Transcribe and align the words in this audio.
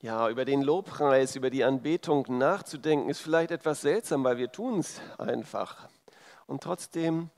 Ja, 0.00 0.28
über 0.28 0.44
den 0.44 0.62
Lobpreis, 0.62 1.34
über 1.34 1.50
die 1.50 1.64
Anbetung 1.64 2.24
nachzudenken, 2.28 3.10
ist 3.10 3.20
vielleicht 3.20 3.50
etwas 3.50 3.80
seltsam, 3.80 4.22
weil 4.22 4.36
wir 4.36 4.52
tun 4.52 4.78
es 4.78 5.00
einfach. 5.18 5.88
Und 6.46 6.62
trotzdem 6.62 7.30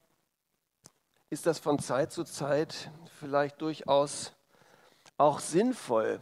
ist 1.30 1.46
das 1.46 1.58
von 1.58 1.78
Zeit 1.78 2.12
zu 2.12 2.22
Zeit 2.22 2.90
vielleicht 3.18 3.62
durchaus 3.62 4.34
auch 5.16 5.38
sinnvoll. 5.38 6.20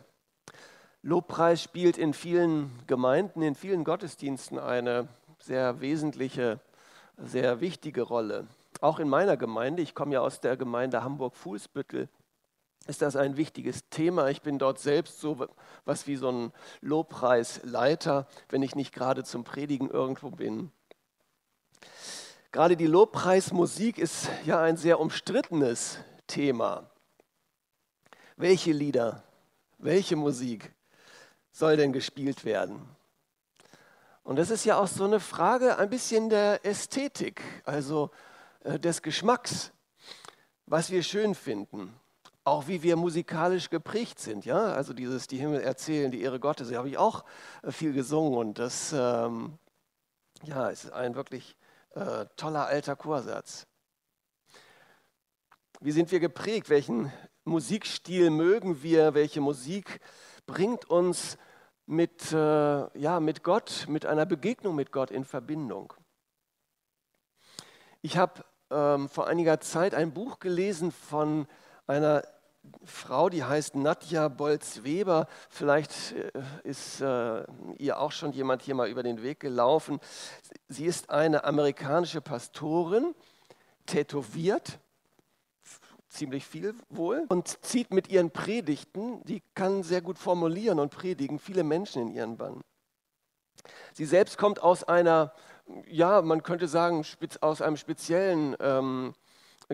Lobpreis 1.03 1.61
spielt 1.61 1.99
in 1.99 2.15
vielen 2.15 2.71
Gemeinden, 2.87 3.43
in 3.43 3.57
vielen 3.57 3.83
Gottesdiensten 3.83 4.61
eine 4.61 5.09
sehr 5.41 5.81
wesentliche, 5.81 6.61
sehr 7.17 7.61
wichtige 7.61 8.03
Rolle. 8.03 8.47
Auch 8.81 9.01
in 9.01 9.09
meiner 9.09 9.37
Gemeinde, 9.37 9.83
ich 9.83 9.93
komme 9.93 10.15
ja 10.15 10.21
aus 10.21 10.41
der 10.41 10.57
Gemeinde 10.57 11.03
Hamburg-Fuhlsbüttel, 11.03 12.09
ist 12.89 13.03
das 13.03 13.17
ein 13.17 13.37
wichtiges 13.37 13.89
Thema. 13.91 14.29
Ich 14.31 14.41
bin 14.41 14.59
dort 14.59 14.79
selbst 14.79 15.21
so 15.21 15.47
was 15.85 16.07
wie 16.07 16.17
so 16.17 16.31
ein 16.31 16.53
Lobpreisleiter, 16.81 18.27
wenn 18.49 18.63
ich 18.63 18.75
nicht 18.75 18.95
gerade 18.95 19.25
zum 19.25 19.45
Predigen 19.45 19.91
irgendwo 19.91 20.31
bin. 20.31 20.73
Gerade 22.51 22.79
die 22.79 22.87
Lobpreismusik 22.87 23.99
ist 23.99 24.31
ja 24.47 24.63
ein 24.63 24.79
sehr 24.79 25.01
umstrittenes 25.01 25.99
Thema. 26.27 26.91
Welche 28.37 28.73
Lieder, 28.73 29.23
welche 29.77 30.17
Musik 30.17 30.73
soll 31.53 31.77
denn 31.77 31.93
gespielt 31.93 32.47
werden? 32.47 32.89
Und 34.23 34.37
das 34.37 34.49
ist 34.49 34.65
ja 34.65 34.79
auch 34.79 34.89
so 34.89 35.05
eine 35.05 35.21
Frage 35.21 35.77
ein 35.77 35.91
bisschen 35.91 36.31
der 36.31 36.65
Ästhetik, 36.65 37.43
also 37.65 38.11
äh, 38.61 38.79
des 38.79 39.03
Geschmacks, 39.03 39.73
was 40.65 40.91
wir 40.91 41.03
schön 41.03 41.35
finden 41.35 41.95
auch 42.49 42.69
wie 42.69 42.83
wir 42.83 42.97
musikalisch 42.97 43.71
geprägt 43.71 44.19
sind. 44.19 44.45
Ja? 44.45 44.73
Also 44.73 44.93
dieses 44.93 45.27
Die 45.27 45.39
Himmel 45.39 45.61
erzählen, 45.61 46.11
die 46.11 46.23
Ehre 46.23 46.41
Gottes, 46.41 46.73
habe 46.75 46.89
ich 46.89 46.99
auch 46.99 47.25
äh, 47.63 47.71
viel 47.71 47.93
gesungen 47.93 48.39
und 48.39 48.59
das 48.59 48.93
ähm, 48.93 49.59
ja, 50.43 50.69
ist 50.69 50.93
ein 50.93 51.15
wirklich 51.15 51.57
äh, 51.91 52.27
toller 52.37 52.67
alter 52.67 52.97
Chorsatz. 52.97 53.67
Wie 55.81 55.93
sind 55.93 56.11
wir 56.11 56.21
geprägt? 56.21 56.71
Welchen 56.71 57.13
Musikstil 57.45 58.31
mögen 58.31 58.83
wir? 58.83 59.15
Welche 59.15 59.41
Musik 59.41 60.01
bringt 60.47 60.85
uns 60.87 61.39
mit, 61.87 62.33
äh, 62.33 62.99
ja, 62.99 63.21
mit 63.21 63.43
Gott, 63.43 63.87
mit 63.89 64.05
einer 64.05 64.27
Begegnung 64.27 64.75
mit 64.75 64.91
Gott 64.93 65.11
in 65.11 65.25
Verbindung? 65.25 65.93
Ich 68.01 68.17
habe 68.17 68.45
ähm, 68.71 69.09
vor 69.09 69.27
einiger 69.27 69.61
Zeit 69.61 69.95
ein 69.95 70.13
Buch 70.13 70.39
gelesen 70.41 70.93
von 70.93 71.47
einer 71.87 72.23
Frau, 72.85 73.29
die 73.29 73.45
heißt 73.45 73.75
Nadja 73.75 74.29
Bolz-Weber. 74.29 75.27
Vielleicht 75.49 76.13
äh, 76.13 76.31
ist 76.65 77.01
äh, 77.01 77.45
ihr 77.79 77.99
auch 77.99 78.13
schon 78.13 78.33
jemand 78.33 78.63
hier 78.63 78.75
mal 78.75 78.89
über 78.89 79.03
den 79.03 79.23
Weg 79.23 79.41
gelaufen. 79.41 80.01
Sie 80.69 80.87
ist 80.87 81.11
eine 81.11 81.45
amerikanische 81.45 82.21
Pastorin, 82.21 83.15
tätowiert, 83.87 84.79
ziemlich 86.09 86.47
viel 86.47 86.75
wohl, 86.89 87.25
und 87.29 87.65
zieht 87.65 87.93
mit 87.93 88.09
ihren 88.09 88.31
Predigten, 88.31 89.23
die 89.25 89.43
kann 89.55 89.83
sehr 89.83 90.01
gut 90.01 90.19
formulieren 90.19 90.79
und 90.79 90.91
predigen, 90.91 91.39
viele 91.39 91.65
Menschen 91.65 92.03
in 92.03 92.15
ihren 92.15 92.37
Bann. 92.37 92.63
Sie 93.93 94.05
selbst 94.05 94.39
kommt 94.39 94.63
aus 94.63 94.85
einer, 94.85 95.33
ja, 95.87 96.23
man 96.23 96.43
könnte 96.43 96.69
sagen, 96.69 97.05
aus 97.41 97.63
einem 97.63 97.77
speziellen 97.77 98.57
ähm, 98.61 99.15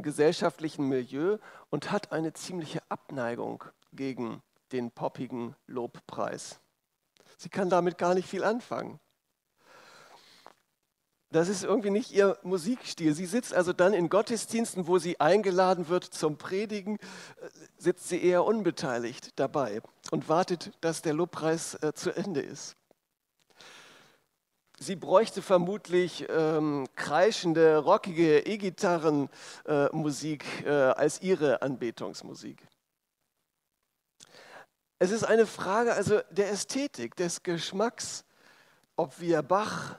gesellschaftlichen 0.02 0.88
Milieu 0.88 1.38
und 1.70 1.90
hat 1.90 2.12
eine 2.12 2.32
ziemliche 2.32 2.82
Abneigung 2.88 3.64
gegen 3.92 4.42
den 4.72 4.90
poppigen 4.90 5.54
Lobpreis. 5.66 6.60
Sie 7.36 7.48
kann 7.48 7.70
damit 7.70 7.98
gar 7.98 8.14
nicht 8.14 8.28
viel 8.28 8.44
anfangen. 8.44 9.00
Das 11.34 11.48
ist 11.48 11.64
irgendwie 11.64 11.90
nicht 11.90 12.12
ihr 12.12 12.38
Musikstil. 12.44 13.12
Sie 13.12 13.26
sitzt 13.26 13.54
also 13.54 13.72
dann 13.72 13.92
in 13.92 14.08
Gottesdiensten, 14.08 14.86
wo 14.86 14.98
sie 14.98 15.18
eingeladen 15.18 15.88
wird 15.88 16.04
zum 16.04 16.38
Predigen, 16.38 16.96
äh, 16.96 17.48
sitzt 17.76 18.08
sie 18.08 18.22
eher 18.22 18.44
unbeteiligt 18.44 19.32
dabei 19.34 19.82
und 20.12 20.28
wartet, 20.28 20.70
dass 20.80 21.02
der 21.02 21.12
Lobpreis 21.12 21.74
äh, 21.82 21.92
zu 21.92 22.16
Ende 22.16 22.40
ist. 22.40 22.76
Sie 24.80 24.96
bräuchte 24.96 25.40
vermutlich 25.40 26.26
ähm, 26.28 26.88
kreischende, 26.96 27.78
rockige 27.78 28.40
E-Gitarren-Musik 28.40 30.44
äh, 30.64 30.68
äh, 30.68 30.90
als 30.92 31.22
ihre 31.22 31.62
Anbetungsmusik. 31.62 32.66
Es 34.98 35.12
ist 35.12 35.24
eine 35.24 35.46
Frage 35.46 35.94
also 35.94 36.20
der 36.30 36.50
Ästhetik, 36.50 37.16
des 37.16 37.42
Geschmacks, 37.42 38.24
ob 38.96 39.20
wir 39.20 39.42
Bach 39.42 39.96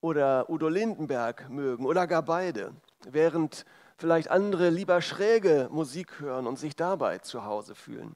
oder 0.00 0.48
Udo 0.50 0.68
Lindenberg 0.68 1.48
mögen 1.48 1.86
oder 1.86 2.06
gar 2.06 2.22
beide, 2.22 2.72
während 3.08 3.64
vielleicht 3.96 4.30
andere 4.30 4.68
lieber 4.70 5.02
schräge 5.02 5.68
Musik 5.70 6.20
hören 6.20 6.46
und 6.46 6.56
sich 6.58 6.76
dabei 6.76 7.18
zu 7.18 7.44
Hause 7.44 7.74
fühlen. 7.74 8.14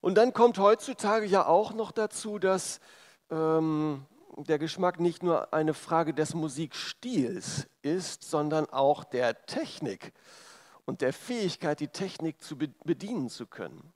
Und 0.00 0.14
dann 0.16 0.32
kommt 0.32 0.58
heutzutage 0.58 1.26
ja 1.26 1.44
auch 1.46 1.74
noch 1.74 1.92
dazu, 1.92 2.38
dass 2.38 2.80
ähm, 3.32 4.04
der 4.36 4.58
Geschmack 4.58 5.00
nicht 5.00 5.22
nur 5.22 5.52
eine 5.52 5.74
Frage 5.74 6.14
des 6.14 6.34
Musikstils 6.34 7.66
ist, 7.82 8.22
sondern 8.22 8.66
auch 8.70 9.04
der 9.04 9.46
Technik 9.46 10.12
und 10.84 11.00
der 11.00 11.12
Fähigkeit, 11.12 11.80
die 11.80 11.88
Technik 11.88 12.42
zu 12.42 12.56
bedienen 12.56 13.28
zu 13.28 13.46
können. 13.46 13.92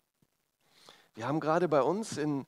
Wir 1.15 1.27
haben 1.27 1.41
gerade 1.41 1.69
bei 1.69 1.83
uns 1.83 2.17
in 2.17 2.47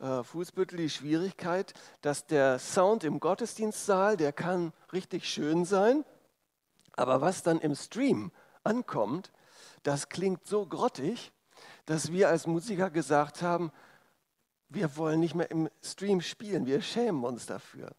äh, 0.00 0.22
Fußbüttel 0.22 0.78
die 0.78 0.90
Schwierigkeit, 0.90 1.74
dass 2.00 2.26
der 2.26 2.58
Sound 2.58 3.04
im 3.04 3.20
Gottesdienstsaal, 3.20 4.16
der 4.16 4.32
kann 4.32 4.72
richtig 4.92 5.28
schön 5.28 5.64
sein, 5.64 6.04
aber 6.96 7.20
was 7.20 7.42
dann 7.42 7.60
im 7.60 7.74
Stream 7.74 8.32
ankommt, 8.64 9.32
das 9.84 10.08
klingt 10.08 10.46
so 10.46 10.66
grottig, 10.66 11.32
dass 11.86 12.12
wir 12.12 12.28
als 12.28 12.46
Musiker 12.46 12.90
gesagt 12.90 13.40
haben, 13.42 13.70
wir 14.68 14.96
wollen 14.96 15.20
nicht 15.20 15.34
mehr 15.34 15.50
im 15.50 15.68
Stream 15.82 16.20
spielen, 16.20 16.66
wir 16.66 16.82
schämen 16.82 17.24
uns 17.24 17.46
dafür. 17.46 17.90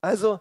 Also, 0.00 0.40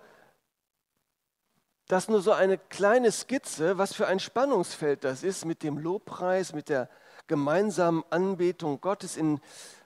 das 1.88 2.08
nur 2.08 2.22
so 2.22 2.32
eine 2.32 2.58
kleine 2.58 3.12
Skizze, 3.12 3.78
was 3.78 3.94
für 3.94 4.08
ein 4.08 4.20
Spannungsfeld 4.20 5.04
das 5.04 5.24
ist 5.24 5.46
mit 5.46 5.62
dem 5.64 5.78
Lobpreis, 5.78 6.54
mit 6.54 6.70
der 6.70 6.90
gemeinsamen 7.28 8.04
Anbetung 8.10 8.82
Gottes, 8.82 9.18
in, 9.18 9.40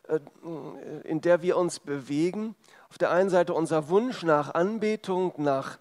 äh, 0.07 0.19
in 1.03 1.21
der 1.21 1.41
wir 1.41 1.57
uns 1.57 1.79
bewegen. 1.79 2.55
Auf 2.89 2.97
der 2.97 3.11
einen 3.11 3.29
Seite 3.29 3.53
unser 3.53 3.89
Wunsch 3.89 4.23
nach 4.23 4.53
Anbetung, 4.53 5.33
nach 5.37 5.77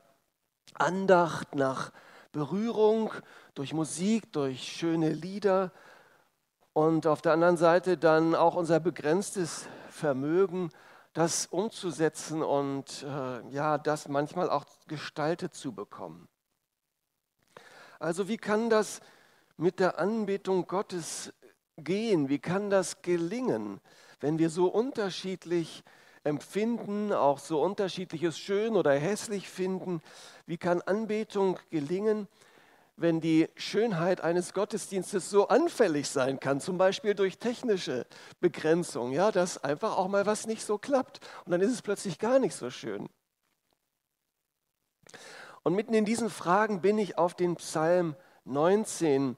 Andacht, 0.75 1.54
nach 1.54 1.92
Berührung 2.32 3.12
durch 3.54 3.72
Musik, 3.72 4.32
durch 4.32 4.62
schöne 4.62 5.10
Lieder, 5.10 5.72
und 6.78 7.09
auf 7.09 7.22
der 7.22 7.33
anderen 7.33 7.56
Seite 7.56 7.99
dann 7.99 8.37
auch 8.37 8.55
unser 8.55 8.78
begrenztes 8.78 9.66
Vermögen, 9.91 10.71
das 11.12 11.47
umzusetzen 11.47 12.41
und 12.41 13.03
äh, 13.03 13.49
ja, 13.50 13.78
das 13.78 14.06
manchmal 14.06 14.49
auch 14.49 14.65
gestaltet 14.87 15.55
zu 15.55 15.72
bekommen. 15.72 16.28
Also 17.99 18.28
wie 18.28 18.37
kann 18.37 18.71
das 18.71 19.00
mit 19.56 19.81
der 19.81 19.99
Anbetung 19.99 20.69
Gottes 20.69 21.33
gehen? 21.77 22.28
Wie 22.28 22.38
kann 22.38 22.71
das 22.71 23.03
gelingen, 23.03 23.81
wenn 24.21 24.38
wir 24.38 24.49
so 24.49 24.69
unterschiedlich 24.69 25.83
empfinden, 26.22 27.12
auch 27.12 27.41
so 27.41 27.61
unterschiedliches 27.61 28.38
schön 28.38 28.77
oder 28.77 28.93
hässlich 28.93 29.49
finden? 29.49 30.00
Wie 30.47 30.59
kann 30.59 30.81
Anbetung 30.83 31.59
gelingen, 31.71 32.28
wenn 32.98 33.20
die 33.20 33.48
Schönheit 33.54 34.20
eines 34.20 34.53
Gottesdienstes 34.53 35.31
so 35.31 35.48
anfällig 35.48 36.09
sein 36.09 36.41
kann, 36.41 36.60
zum 36.60 36.78
Beispiel 36.78 37.14
durch 37.14 37.38
technische 37.38 38.06
Begrenzung, 38.41 39.12
ja, 39.12 39.31
dass 39.31 39.62
einfach 39.62 39.96
auch 39.96 40.08
mal 40.08 40.26
was 40.26 40.46
nicht 40.46 40.64
so 40.64 40.78
klappt 40.78 41.20
und 41.44 41.52
dann 41.52 41.61
ist 41.61 41.73
es 41.73 41.82
plötzlich 41.82 42.19
gar 42.19 42.40
nicht 42.40 42.55
so 42.55 42.70
schön. 42.70 43.08
Und 45.62 45.75
mitten 45.75 45.94
in 45.94 46.05
diesen 46.05 46.28
Fragen 46.28 46.81
bin 46.81 46.99
ich 46.99 47.19
auf 47.19 47.34
den 47.34 47.56
Psalm 47.56 48.17
19 48.44 49.37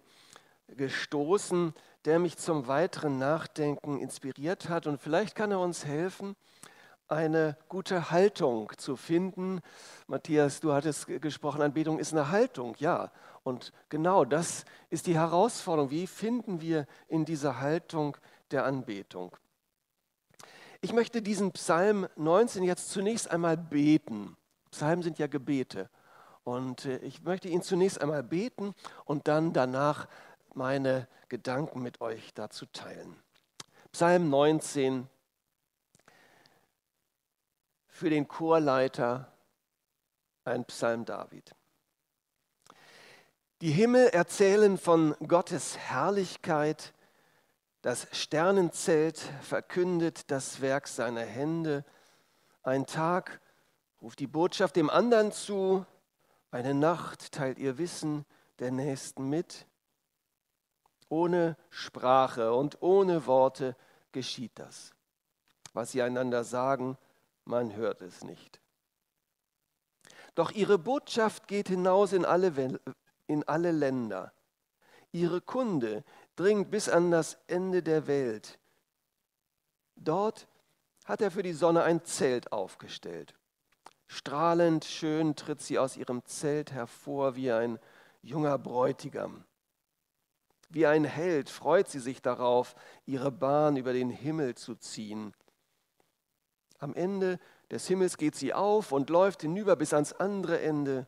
gestoßen, 0.69 1.75
der 2.07 2.19
mich 2.19 2.39
zum 2.39 2.67
weiteren 2.67 3.19
Nachdenken 3.19 3.99
inspiriert 3.99 4.71
hat 4.71 4.87
und 4.87 5.03
vielleicht 5.03 5.35
kann 5.35 5.51
er 5.51 5.61
uns 5.61 5.85
helfen, 5.85 6.35
eine 7.11 7.57
gute 7.69 8.11
Haltung 8.11 8.73
zu 8.77 8.97
finden. 8.97 9.61
Matthias, 10.07 10.61
du 10.61 10.73
hattest 10.73 11.07
gesprochen, 11.21 11.63
Anbetung 11.63 11.99
ist 11.99 12.13
eine 12.13 12.31
Haltung, 12.31 12.77
ja. 12.79 13.11
Und 13.43 13.73
genau 13.89 14.25
das 14.25 14.65
ist 14.91 15.07
die 15.07 15.17
Herausforderung. 15.17 15.91
Wie 15.91 16.07
finden 16.07 16.61
wir 16.61 16.87
in 17.09 17.25
dieser 17.25 17.61
Haltung 17.61 18.17
der 18.51 18.65
Anbetung? 18.65 19.37
Ich 20.83 20.93
möchte 20.93 21.21
diesen 21.21 21.53
Psalm 21.53 22.07
19 22.17 22.63
jetzt 22.63 22.91
zunächst 22.91 23.31
einmal 23.31 23.57
beten. 23.57 24.37
Psalmen 24.71 25.03
sind 25.03 25.19
ja 25.19 25.27
Gebete. 25.27 25.91
Und 26.45 26.87
äh, 26.87 26.99
ich 26.99 27.23
möchte 27.23 27.49
ihn 27.49 27.63
zunächst 27.63 28.01
einmal 28.01 28.23
beten 28.23 28.75
und 29.05 29.29
dann 29.29 29.53
danach 29.53 30.09
meine 30.55 31.07
Gedanken 31.29 31.83
mit 31.83 32.01
euch 32.01 32.33
dazu 32.35 32.67
teilen. 32.67 33.17
Psalm 33.93 34.31
19 34.31 35.09
für 38.01 38.09
den 38.09 38.29
Chorleiter 38.29 39.31
ein 40.45 40.65
Psalm 40.65 41.05
David. 41.05 41.55
Die 43.61 43.73
Himmel 43.73 44.07
erzählen 44.07 44.79
von 44.79 45.15
Gottes 45.29 45.77
Herrlichkeit, 45.77 46.95
das 47.83 48.07
Sternenzelt 48.13 49.19
verkündet 49.43 50.31
das 50.31 50.63
Werk 50.63 50.89
seiner 50.89 51.27
Hände, 51.27 51.85
ein 52.63 52.87
Tag 52.87 53.39
ruft 54.01 54.19
die 54.21 54.27
Botschaft 54.27 54.77
dem 54.77 54.89
anderen 54.89 55.31
zu, 55.31 55.85
eine 56.51 56.73
Nacht 56.73 57.33
teilt 57.33 57.59
ihr 57.59 57.77
Wissen 57.77 58.25
der 58.61 58.71
Nächsten 58.71 59.29
mit. 59.29 59.67
Ohne 61.11 61.55
Sprache 61.69 62.55
und 62.55 62.81
ohne 62.81 63.27
Worte 63.27 63.77
geschieht 64.11 64.53
das. 64.55 64.95
Was 65.75 65.93
sie 65.93 66.01
einander 66.01 66.45
sagen, 66.45 66.97
man 67.51 67.77
hört 67.77 68.01
es 68.01 68.25
nicht. 68.25 68.61
Doch 70.35 70.53
ihre 70.53 70.79
Botschaft 70.79 71.49
geht 71.49 71.69
hinaus 71.69 72.13
in 72.13 72.25
alle, 72.25 72.81
in 73.27 73.45
alle 73.45 73.73
Länder. 73.73 74.33
Ihre 75.13 75.41
Kunde 75.41 76.05
dringt 76.37 76.71
bis 76.71 76.89
an 76.89 77.11
das 77.11 77.37
Ende 77.47 77.83
der 77.83 78.07
Welt. 78.07 78.59
Dort 79.97 80.49
hat 81.05 81.21
er 81.21 81.31
für 81.31 81.43
die 81.43 81.53
Sonne 81.53 81.83
ein 81.83 82.05
Zelt 82.05 82.53
aufgestellt. 82.53 83.35
Strahlend 84.07 84.85
schön 84.85 85.37
tritt 85.37 85.61
sie 85.61 85.79
aus 85.79 85.97
ihrem 85.97 86.25
Zelt 86.25 86.73
hervor 86.73 87.37
wie 87.37 87.51
ein 87.53 87.79
junger 88.23 88.59
Bräutigam. 88.59 89.45
Wie 90.69 90.87
ein 90.87 91.05
Held 91.05 91.51
freut 91.51 91.89
sie 91.89 91.99
sich 91.99 92.23
darauf, 92.23 92.77
ihre 93.05 93.33
Bahn 93.33 93.77
über 93.77 93.93
den 93.93 94.11
Himmel 94.11 94.55
zu 94.55 94.77
ziehen. 94.77 95.35
Am 96.81 96.95
Ende 96.95 97.39
des 97.71 97.87
Himmels 97.87 98.17
geht 98.17 98.35
sie 98.35 98.53
auf 98.53 98.91
und 98.91 99.11
läuft 99.11 99.43
hinüber 99.43 99.77
bis 99.77 99.93
ans 99.93 100.13
andere 100.15 100.61
Ende. 100.61 101.07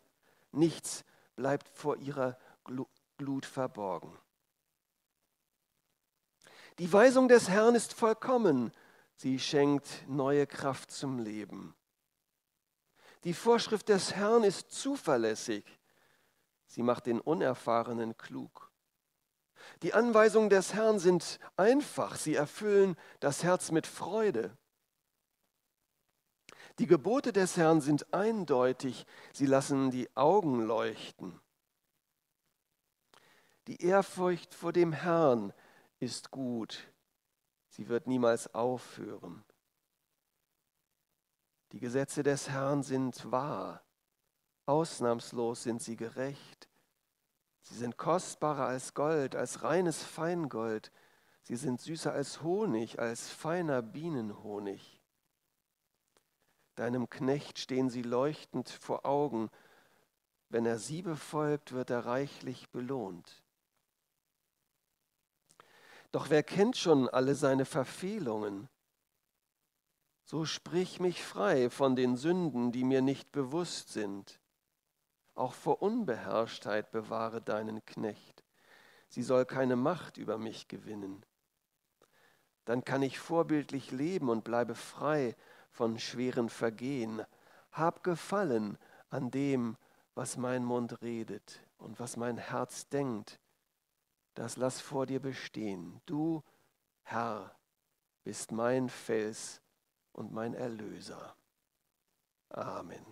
Nichts 0.52 1.04
bleibt 1.34 1.68
vor 1.68 1.96
ihrer 1.96 2.38
Glut 3.16 3.46
verborgen. 3.46 4.16
Die 6.78 6.92
Weisung 6.92 7.28
des 7.28 7.48
Herrn 7.48 7.74
ist 7.74 7.94
vollkommen. 7.94 8.70
Sie 9.16 9.38
schenkt 9.38 10.04
neue 10.08 10.46
Kraft 10.46 10.90
zum 10.90 11.18
Leben. 11.18 11.74
Die 13.24 13.34
Vorschrift 13.34 13.88
des 13.88 14.14
Herrn 14.14 14.44
ist 14.44 14.72
zuverlässig. 14.72 15.64
Sie 16.66 16.82
macht 16.82 17.06
den 17.06 17.20
Unerfahrenen 17.20 18.16
klug. 18.16 18.70
Die 19.82 19.94
Anweisungen 19.94 20.50
des 20.50 20.74
Herrn 20.74 20.98
sind 20.98 21.38
einfach, 21.56 22.16
sie 22.16 22.34
erfüllen 22.34 22.96
das 23.20 23.42
Herz 23.42 23.70
mit 23.70 23.86
Freude. 23.86 24.56
Die 26.78 26.86
Gebote 26.86 27.32
des 27.32 27.56
Herrn 27.56 27.80
sind 27.80 28.12
eindeutig, 28.14 29.06
sie 29.32 29.46
lassen 29.46 29.90
die 29.90 30.08
Augen 30.16 30.62
leuchten. 30.62 31.38
Die 33.66 33.82
Ehrfurcht 33.82 34.54
vor 34.54 34.72
dem 34.72 34.92
Herrn 34.92 35.52
ist 36.00 36.30
gut, 36.30 36.92
sie 37.68 37.88
wird 37.88 38.06
niemals 38.06 38.52
aufhören. 38.54 39.44
Die 41.72 41.80
Gesetze 41.80 42.22
des 42.22 42.48
Herrn 42.48 42.82
sind 42.82 43.30
wahr, 43.30 43.82
ausnahmslos 44.66 45.62
sind 45.62 45.82
sie 45.82 45.96
gerecht. 45.96 46.68
Sie 47.62 47.74
sind 47.74 47.96
kostbarer 47.96 48.66
als 48.66 48.94
Gold, 48.94 49.36
als 49.36 49.62
reines 49.62 50.02
Feingold. 50.02 50.90
Sie 51.42 51.56
sind 51.56 51.80
süßer 51.80 52.12
als 52.12 52.42
Honig, 52.42 52.98
als 52.98 53.30
feiner 53.30 53.82
Bienenhonig. 53.82 55.01
Deinem 56.82 57.08
Knecht 57.08 57.60
stehen 57.60 57.90
sie 57.90 58.02
leuchtend 58.02 58.68
vor 58.68 59.06
Augen. 59.06 59.50
Wenn 60.48 60.66
er 60.66 60.80
sie 60.80 61.02
befolgt, 61.02 61.70
wird 61.70 61.90
er 61.90 62.06
reichlich 62.06 62.70
belohnt. 62.70 63.44
Doch 66.10 66.28
wer 66.28 66.42
kennt 66.42 66.76
schon 66.76 67.08
alle 67.08 67.36
seine 67.36 67.66
Verfehlungen? 67.66 68.68
So 70.24 70.44
sprich 70.44 70.98
mich 70.98 71.22
frei 71.22 71.70
von 71.70 71.94
den 71.94 72.16
Sünden, 72.16 72.72
die 72.72 72.82
mir 72.82 73.00
nicht 73.00 73.30
bewusst 73.30 73.92
sind. 73.92 74.40
Auch 75.36 75.54
vor 75.54 75.82
Unbeherrschtheit 75.82 76.90
bewahre 76.90 77.40
deinen 77.40 77.86
Knecht. 77.86 78.42
Sie 79.06 79.22
soll 79.22 79.46
keine 79.46 79.76
Macht 79.76 80.16
über 80.16 80.36
mich 80.36 80.66
gewinnen. 80.66 81.24
Dann 82.64 82.82
kann 82.82 83.02
ich 83.02 83.20
vorbildlich 83.20 83.92
leben 83.92 84.28
und 84.28 84.42
bleibe 84.42 84.74
frei 84.74 85.36
von 85.72 85.98
schweren 85.98 86.48
Vergehen. 86.48 87.24
Hab 87.72 88.04
Gefallen 88.04 88.78
an 89.10 89.30
dem, 89.30 89.76
was 90.14 90.36
mein 90.36 90.64
Mund 90.64 91.02
redet 91.02 91.66
und 91.78 91.98
was 91.98 92.16
mein 92.16 92.36
Herz 92.36 92.88
denkt. 92.88 93.40
Das 94.34 94.56
lass 94.56 94.80
vor 94.80 95.06
dir 95.06 95.20
bestehen. 95.20 96.00
Du, 96.06 96.42
Herr, 97.02 97.54
bist 98.22 98.52
mein 98.52 98.88
Fels 98.88 99.60
und 100.12 100.32
mein 100.32 100.54
Erlöser. 100.54 101.34
Amen. 102.50 103.04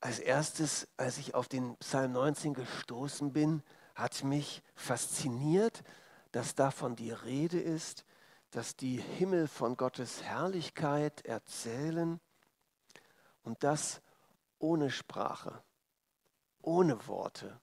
Als 0.00 0.18
erstes, 0.18 0.88
als 0.96 1.18
ich 1.18 1.34
auf 1.34 1.48
den 1.48 1.76
Psalm 1.78 2.12
19 2.12 2.54
gestoßen 2.54 3.32
bin, 3.32 3.62
hat 3.94 4.24
mich 4.24 4.62
fasziniert, 4.74 5.82
dass 6.32 6.54
davon 6.54 6.96
die 6.96 7.10
Rede 7.10 7.60
ist, 7.60 8.04
dass 8.56 8.74
die 8.74 8.96
Himmel 8.96 9.48
von 9.48 9.76
Gottes 9.76 10.22
Herrlichkeit 10.22 11.26
erzählen 11.26 12.18
und 13.42 13.62
das 13.62 14.00
ohne 14.58 14.90
Sprache, 14.90 15.62
ohne 16.62 17.06
Worte. 17.06 17.60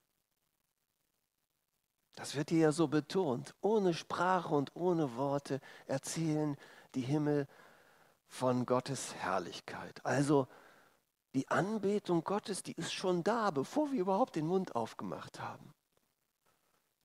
Das 2.14 2.36
wird 2.36 2.52
hier 2.52 2.60
ja 2.60 2.72
so 2.72 2.88
betont. 2.88 3.56
Ohne 3.60 3.96
Sprache 3.96 4.54
und 4.54 4.76
ohne 4.76 5.16
Worte 5.16 5.62
erzählen 5.88 6.58
die 6.94 7.02
Himmel 7.02 7.48
von 8.28 8.68
Gottes 8.68 9.16
Herrlichkeit. 9.16 10.06
Also 10.06 10.48
die 11.34 11.48
Anbetung 11.48 12.24
Gottes, 12.24 12.62
die 12.62 12.74
ist 12.74 12.94
schon 12.94 13.24
da, 13.24 13.50
bevor 13.50 13.92
wir 13.92 14.00
überhaupt 14.00 14.36
den 14.36 14.46
Mund 14.46 14.76
aufgemacht 14.76 15.40
haben. 15.40 15.74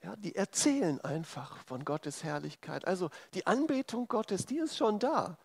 Ja, 0.03 0.15
die 0.17 0.37
erzählen 0.37 1.01
einfach 1.01 1.57
von 1.65 1.85
Gottes 1.85 2.23
Herrlichkeit. 2.23 2.87
Also 2.87 3.11
die 3.35 3.47
Anbetung 3.47 4.07
Gottes, 4.07 4.47
die 4.47 4.59
ist 4.59 4.77
schon 4.77 4.99
da. 4.99 5.39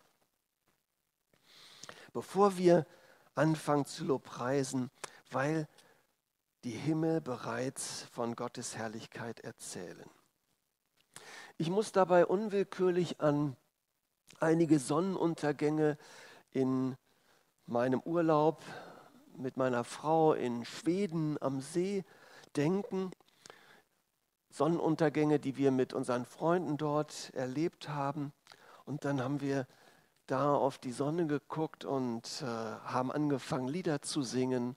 Bevor 2.14 2.58
wir 2.58 2.86
anfangen 3.34 3.86
zu 3.86 4.06
lobpreisen, 4.06 4.92
weil 5.32 5.68
die 6.64 6.72
Himmel 6.72 7.20
bereits 7.20 8.04
von 8.12 8.36
Gottes 8.36 8.78
Herrlichkeit 8.78 9.40
erzählen. 9.40 10.10
Ich 11.58 11.70
muss 11.70 11.92
dabei 11.92 12.26
unwillkürlich 12.26 13.20
an 13.22 13.56
einige 14.40 14.80
Sonnenuntergänge 14.80 15.98
in 16.52 16.96
meinem 17.66 18.02
Urlaub 18.02 18.64
mit 19.36 19.58
meiner 19.58 19.84
Frau 19.84 20.34
in 20.34 20.66
Schweden 20.66 21.42
am 21.42 21.62
See 21.62 22.04
denken. 22.56 23.12
Sonnenuntergänge, 24.54 25.40
die 25.40 25.58
wir 25.58 25.72
mit 25.72 25.94
unseren 25.94 26.26
Freunden 26.26 26.78
dort 26.78 27.32
erlebt 27.34 27.90
haben. 27.90 28.32
Und 28.86 29.04
dann 29.04 29.22
haben 29.22 29.42
wir 29.42 29.68
da 30.28 30.54
auf 30.54 30.78
die 30.78 30.92
Sonne 30.92 31.28
geguckt 31.28 31.86
und 31.86 32.42
äh, 32.42 32.46
haben 32.46 33.12
angefangen, 33.12 33.68
Lieder 33.68 34.02
zu 34.02 34.22
singen. 34.22 34.76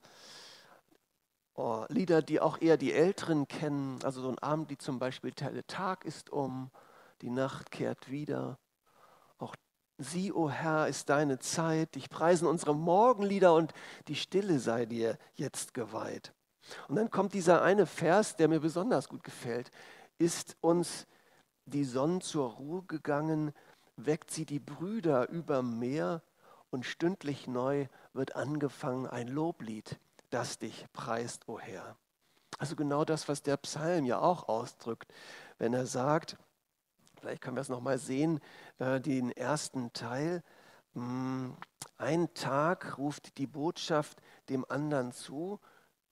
Oh, 1.55 1.85
Lieder, 1.89 2.23
die 2.23 2.41
auch 2.41 2.61
eher 2.61 2.77
die 2.77 2.93
Älteren 2.93 3.47
kennen. 3.47 3.99
Also 4.03 4.23
so 4.23 4.31
ein 4.31 4.39
Abend, 4.39 4.71
die 4.71 4.79
zum 4.79 4.99
Beispiel 4.99 5.31
Der 5.33 5.67
Tag 5.67 6.05
ist 6.05 6.31
um, 6.31 6.71
die 7.21 7.31
Nacht 7.31 7.71
kehrt 7.71 8.11
wieder. 8.11 8.59
Sieh, 9.99 10.31
o 10.31 10.45
oh 10.45 10.51
Herr, 10.51 10.89
ist 10.89 11.09
deine 11.09 11.39
Zeit. 11.39 11.95
Dich 11.95 12.11
preisen 12.11 12.47
unsere 12.47 12.75
Morgenlieder 12.75 13.55
und 13.55 13.73
die 14.09 14.15
Stille 14.15 14.59
sei 14.59 14.85
dir 14.85 15.19
jetzt 15.35 15.73
geweiht. 15.73 16.35
Und 16.89 16.97
dann 16.97 17.11
kommt 17.11 17.35
dieser 17.35 17.63
eine 17.63 17.87
Vers, 17.87 18.37
der 18.37 18.49
mir 18.49 18.61
besonders 18.61 19.09
gut 19.09 19.25
gefällt. 19.25 19.71
Ist 20.19 20.57
uns 20.61 21.07
die 21.65 21.85
Sonne 21.85 22.21
zur 22.21 22.51
Ruhe 22.53 22.83
gegangen, 22.83 23.53
weckt 23.97 24.31
sie 24.31 24.47
die 24.47 24.61
Brüder 24.61 25.29
über 25.29 25.63
Meer 25.63 26.23
und 26.71 26.85
stündlich 26.85 27.47
neu 27.47 27.87
wird 28.13 28.37
angefangen 28.37 29.07
ein 29.07 29.29
Loblied, 29.29 29.99
das 30.31 30.59
dich 30.59 30.87
preist, 30.93 31.49
o 31.49 31.55
oh 31.55 31.59
Herr. 31.59 31.97
Also 32.59 32.77
genau 32.77 33.05
das, 33.05 33.29
was 33.29 33.43
der 33.43 33.57
Psalm 33.59 34.05
ja 34.05 34.19
auch 34.19 34.49
ausdrückt, 34.49 35.13
wenn 35.59 35.75
er 35.75 35.87
sagt, 35.87 36.37
Vielleicht 37.21 37.43
können 37.43 37.57
wir 37.57 37.63
es 37.63 37.69
nochmal 37.69 37.99
sehen, 37.99 38.41
äh, 38.79 39.01
den 39.01 39.31
ersten 39.31 39.93
Teil. 39.93 40.43
Hm, 40.95 41.57
ein 41.99 42.33
Tag 42.35 42.99
ruft 42.99 43.39
die 43.39 43.47
Botschaft 43.47 44.21
dem 44.49 44.65
anderen 44.69 45.13
zu. 45.13 45.59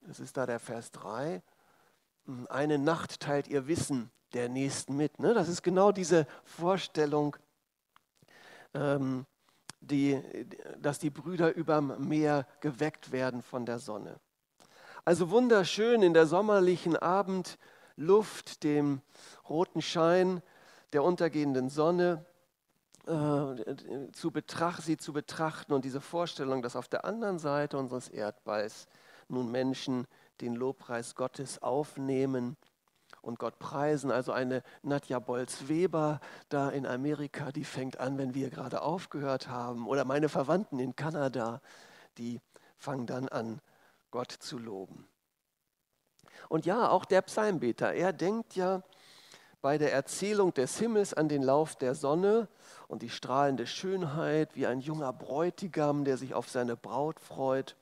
Das 0.06 0.20
ist 0.20 0.36
da 0.36 0.44
der 0.44 0.60
Vers 0.60 0.90
3. 0.92 1.42
hm, 2.26 2.46
eine 2.50 2.78
Nacht 2.78 3.20
teilt 3.20 3.48
ihr 3.48 3.66
Wissen 3.66 4.10
der 4.34 4.48
Nächsten 4.48 4.96
mit. 4.96 5.18
Ne? 5.18 5.32
Das 5.32 5.48
ist 5.48 5.62
genau 5.62 5.92
diese 5.92 6.26
Vorstellung, 6.44 7.36
ähm, 8.74 9.24
die, 9.80 10.20
dass 10.78 10.98
die 10.98 11.10
Brüder 11.10 11.54
überm 11.54 12.06
Meer 12.06 12.46
geweckt 12.60 13.12
werden 13.12 13.42
von 13.42 13.64
der 13.64 13.78
Sonne. 13.78 14.20
Also 15.06 15.30
wunderschön 15.30 16.02
in 16.02 16.12
der 16.12 16.26
sommerlichen 16.26 16.96
Abendluft, 16.96 18.62
dem 18.62 19.00
roten 19.48 19.80
Schein 19.80 20.42
der 20.92 21.02
untergehenden 21.02 21.70
Sonne, 21.70 22.24
äh, 23.06 24.10
zu 24.12 24.32
sie 24.80 24.96
zu 24.96 25.12
betrachten 25.12 25.72
und 25.72 25.84
diese 25.84 26.00
Vorstellung, 26.00 26.62
dass 26.62 26.76
auf 26.76 26.88
der 26.88 27.04
anderen 27.04 27.38
Seite 27.38 27.78
unseres 27.78 28.08
Erdballs 28.08 28.86
nun 29.28 29.50
Menschen 29.50 30.06
den 30.40 30.54
Lobpreis 30.54 31.14
Gottes 31.14 31.62
aufnehmen 31.62 32.56
und 33.22 33.38
Gott 33.38 33.58
preisen. 33.58 34.10
Also 34.10 34.32
eine 34.32 34.62
Nadja 34.82 35.18
Bolz-Weber 35.18 36.20
da 36.48 36.70
in 36.70 36.86
Amerika, 36.86 37.52
die 37.52 37.64
fängt 37.64 37.98
an, 37.98 38.18
wenn 38.18 38.34
wir 38.34 38.50
gerade 38.50 38.82
aufgehört 38.82 39.48
haben. 39.48 39.88
Oder 39.88 40.04
meine 40.04 40.28
Verwandten 40.28 40.78
in 40.78 40.96
Kanada, 40.96 41.60
die 42.18 42.40
fangen 42.76 43.06
dann 43.06 43.28
an, 43.28 43.60
Gott 44.10 44.32
zu 44.32 44.58
loben. 44.58 45.08
Und 46.48 46.66
ja, 46.66 46.88
auch 46.88 47.04
der 47.04 47.22
Psalmbeter, 47.22 47.92
er 47.92 48.12
denkt 48.12 48.54
ja 48.54 48.82
bei 49.60 49.78
der 49.78 49.92
Erzählung 49.92 50.52
des 50.52 50.78
Himmels 50.78 51.14
an 51.14 51.28
den 51.28 51.42
Lauf 51.42 51.74
der 51.76 51.94
Sonne 51.94 52.48
und 52.86 53.00
die 53.00 53.08
strahlende 53.08 53.66
Schönheit 53.66 54.54
wie 54.54 54.66
ein 54.66 54.80
junger 54.80 55.12
Bräutigam, 55.12 56.04
der 56.04 56.18
sich 56.18 56.34
auf 56.34 56.50
seine 56.50 56.76
Braut 56.76 57.18
freut. 57.18 57.74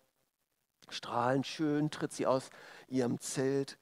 Strahlend 0.88 1.46
schön 1.46 1.90
tritt 1.90 2.12
sie 2.12 2.26
aus 2.26 2.50
ihrem 2.88 3.18
Zelt 3.20 3.78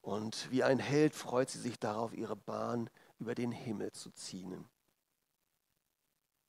und 0.00 0.50
wie 0.50 0.64
ein 0.64 0.78
Held 0.78 1.14
freut 1.14 1.50
sie 1.50 1.60
sich 1.60 1.78
darauf, 1.78 2.12
ihre 2.12 2.36
Bahn 2.36 2.90
über 3.18 3.34
den 3.34 3.52
Himmel 3.52 3.92
zu 3.92 4.10
ziehen. 4.10 4.64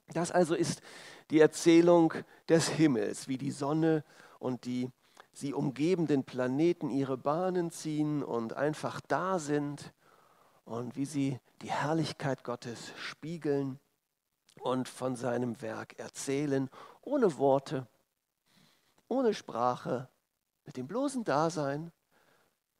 Das 0.07 0.31
also 0.31 0.55
ist 0.55 0.81
die 1.29 1.39
Erzählung 1.39 2.13
des 2.49 2.67
Himmels, 2.67 3.27
wie 3.27 3.37
die 3.37 3.51
Sonne 3.51 4.03
und 4.39 4.65
die 4.65 4.91
sie 5.31 5.53
umgebenden 5.53 6.23
Planeten 6.23 6.89
ihre 6.89 7.17
Bahnen 7.17 7.71
ziehen 7.71 8.23
und 8.23 8.53
einfach 8.53 9.01
da 9.01 9.39
sind 9.39 9.93
und 10.65 10.95
wie 10.95 11.05
sie 11.05 11.39
die 11.61 11.71
Herrlichkeit 11.71 12.43
Gottes 12.43 12.91
spiegeln 12.97 13.79
und 14.59 14.87
von 14.87 15.15
seinem 15.15 15.61
Werk 15.61 15.97
erzählen, 15.97 16.69
ohne 17.01 17.37
Worte, 17.37 17.87
ohne 19.13 19.35
Sprache, 19.35 20.09
mit 20.65 20.75
dem 20.75 20.87
bloßen 20.87 21.23
Dasein 21.23 21.91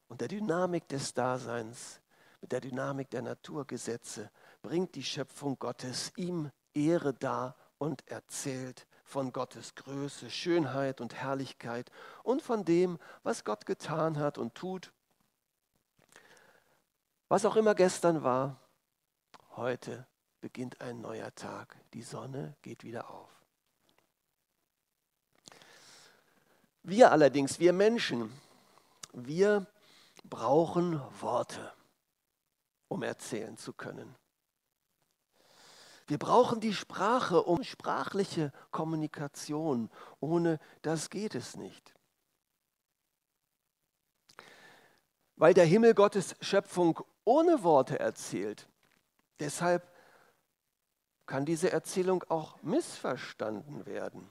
und 0.08 0.20
der 0.20 0.28
Dynamik 0.28 0.88
des 0.88 1.14
Daseins, 1.14 2.02
mit 2.42 2.52
der 2.52 2.60
Dynamik 2.60 3.12
der 3.12 3.22
Naturgesetze, 3.22 4.32
bringt 4.64 4.96
die 4.96 5.04
Schöpfung 5.04 5.60
Gottes 5.60 6.12
ihm 6.16 6.50
Ehre 6.74 7.14
dar 7.14 7.56
und 7.78 8.08
erzählt 8.08 8.88
von 9.04 9.32
Gottes 9.32 9.76
Größe, 9.76 10.32
Schönheit 10.32 11.02
und 11.02 11.14
Herrlichkeit 11.14 11.92
und 12.24 12.42
von 12.42 12.66
dem, 12.66 12.98
was 13.22 13.44
Gott 13.44 13.68
getan 13.68 14.18
hat 14.18 14.40
und 14.40 14.56
tut. 14.56 14.92
Was 17.28 17.46
auch 17.46 17.58
immer 17.58 17.76
gestern 17.76 18.24
war, 18.24 18.60
heute 19.56 20.08
beginnt 20.42 20.82
ein 20.82 21.00
neuer 21.00 21.34
Tag. 21.36 21.78
Die 21.94 22.02
Sonne 22.02 22.56
geht 22.64 22.84
wieder 22.84 23.12
auf. 23.12 23.43
Wir 26.84 27.12
allerdings, 27.12 27.60
wir 27.60 27.72
Menschen, 27.72 28.32
wir 29.14 29.66
brauchen 30.26 31.02
Worte, 31.22 31.74
um 32.90 33.04
erzählen 33.04 33.58
zu 33.58 33.72
können. 33.72 34.16
Wir 36.08 36.18
brauchen 36.18 36.60
die 36.60 36.74
Sprache 36.74 37.42
um 37.44 37.64
sprachliche 37.64 38.52
Kommunikation. 38.72 39.90
Ohne 40.20 40.60
das 40.82 41.10
geht 41.10 41.36
es 41.36 41.56
nicht. 41.56 41.94
Weil 45.38 45.54
der 45.54 45.66
Himmel 45.66 45.94
Gottes 45.94 46.36
Schöpfung 46.42 47.00
ohne 47.24 47.64
Worte 47.64 47.98
erzählt. 48.00 48.68
Deshalb 49.40 49.90
kann 51.26 51.46
diese 51.46 51.72
Erzählung 51.72 52.24
auch 52.28 52.62
missverstanden 52.62 53.86
werden. 53.86 54.30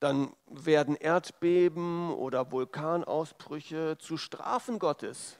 Dann 0.00 0.32
werden 0.46 0.96
Erdbeben 0.96 2.12
oder 2.12 2.50
Vulkanausbrüche 2.50 3.96
zu 3.98 4.16
Strafen 4.16 4.78
Gottes. 4.78 5.38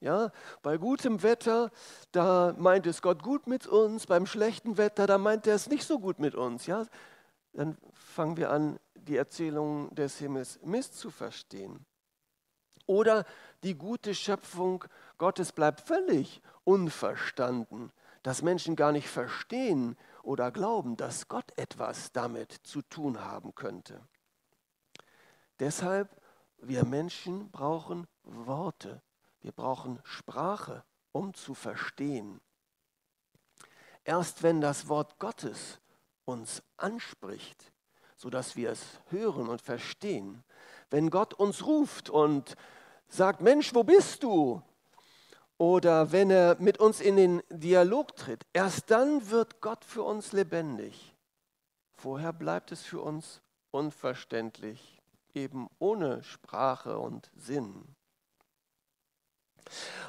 Ja, 0.00 0.30
bei 0.62 0.76
gutem 0.76 1.22
Wetter, 1.22 1.70
da 2.12 2.54
meint 2.58 2.86
es 2.86 3.00
Gott 3.00 3.22
gut 3.22 3.46
mit 3.46 3.66
uns, 3.66 4.06
beim 4.06 4.26
schlechten 4.26 4.76
Wetter, 4.76 5.06
da 5.06 5.16
meint 5.16 5.46
er 5.46 5.54
es 5.54 5.68
nicht 5.68 5.84
so 5.84 5.98
gut 5.98 6.18
mit 6.18 6.34
uns. 6.34 6.66
Ja, 6.66 6.84
dann 7.54 7.78
fangen 7.94 8.36
wir 8.36 8.50
an, 8.50 8.78
die 8.94 9.16
Erzählung 9.16 9.94
des 9.94 10.18
Himmels 10.18 10.58
misszuverstehen. 10.62 11.86
Oder 12.86 13.24
die 13.62 13.74
gute 13.74 14.14
Schöpfung 14.14 14.84
Gottes 15.18 15.52
bleibt 15.52 15.80
völlig 15.80 16.42
unverstanden, 16.64 17.90
dass 18.22 18.42
Menschen 18.42 18.76
gar 18.76 18.92
nicht 18.92 19.08
verstehen 19.08 19.96
oder 20.26 20.50
glauben, 20.50 20.96
dass 20.96 21.28
Gott 21.28 21.56
etwas 21.56 22.10
damit 22.10 22.50
zu 22.52 22.82
tun 22.82 23.20
haben 23.24 23.54
könnte. 23.54 24.00
Deshalb, 25.60 26.20
wir 26.58 26.84
Menschen 26.84 27.50
brauchen 27.50 28.08
Worte, 28.24 29.02
wir 29.40 29.52
brauchen 29.52 30.00
Sprache, 30.02 30.84
um 31.12 31.32
zu 31.32 31.54
verstehen. 31.54 32.40
Erst 34.02 34.42
wenn 34.42 34.60
das 34.60 34.88
Wort 34.88 35.18
Gottes 35.20 35.80
uns 36.24 36.60
anspricht, 36.76 37.72
sodass 38.16 38.56
wir 38.56 38.70
es 38.70 39.00
hören 39.10 39.48
und 39.48 39.62
verstehen, 39.62 40.42
wenn 40.90 41.10
Gott 41.10 41.34
uns 41.34 41.64
ruft 41.64 42.10
und 42.10 42.56
sagt, 43.06 43.42
Mensch, 43.42 43.74
wo 43.74 43.84
bist 43.84 44.24
du? 44.24 44.60
Oder 45.58 46.12
wenn 46.12 46.30
er 46.30 46.56
mit 46.60 46.78
uns 46.78 47.00
in 47.00 47.16
den 47.16 47.42
Dialog 47.48 48.14
tritt, 48.16 48.44
erst 48.52 48.90
dann 48.90 49.30
wird 49.30 49.60
Gott 49.60 49.84
für 49.84 50.02
uns 50.02 50.32
lebendig. 50.32 51.14
Vorher 51.94 52.32
bleibt 52.32 52.72
es 52.72 52.82
für 52.82 53.00
uns 53.00 53.40
unverständlich, 53.70 55.00
eben 55.34 55.68
ohne 55.78 56.22
Sprache 56.22 56.98
und 56.98 57.30
Sinn. 57.34 57.84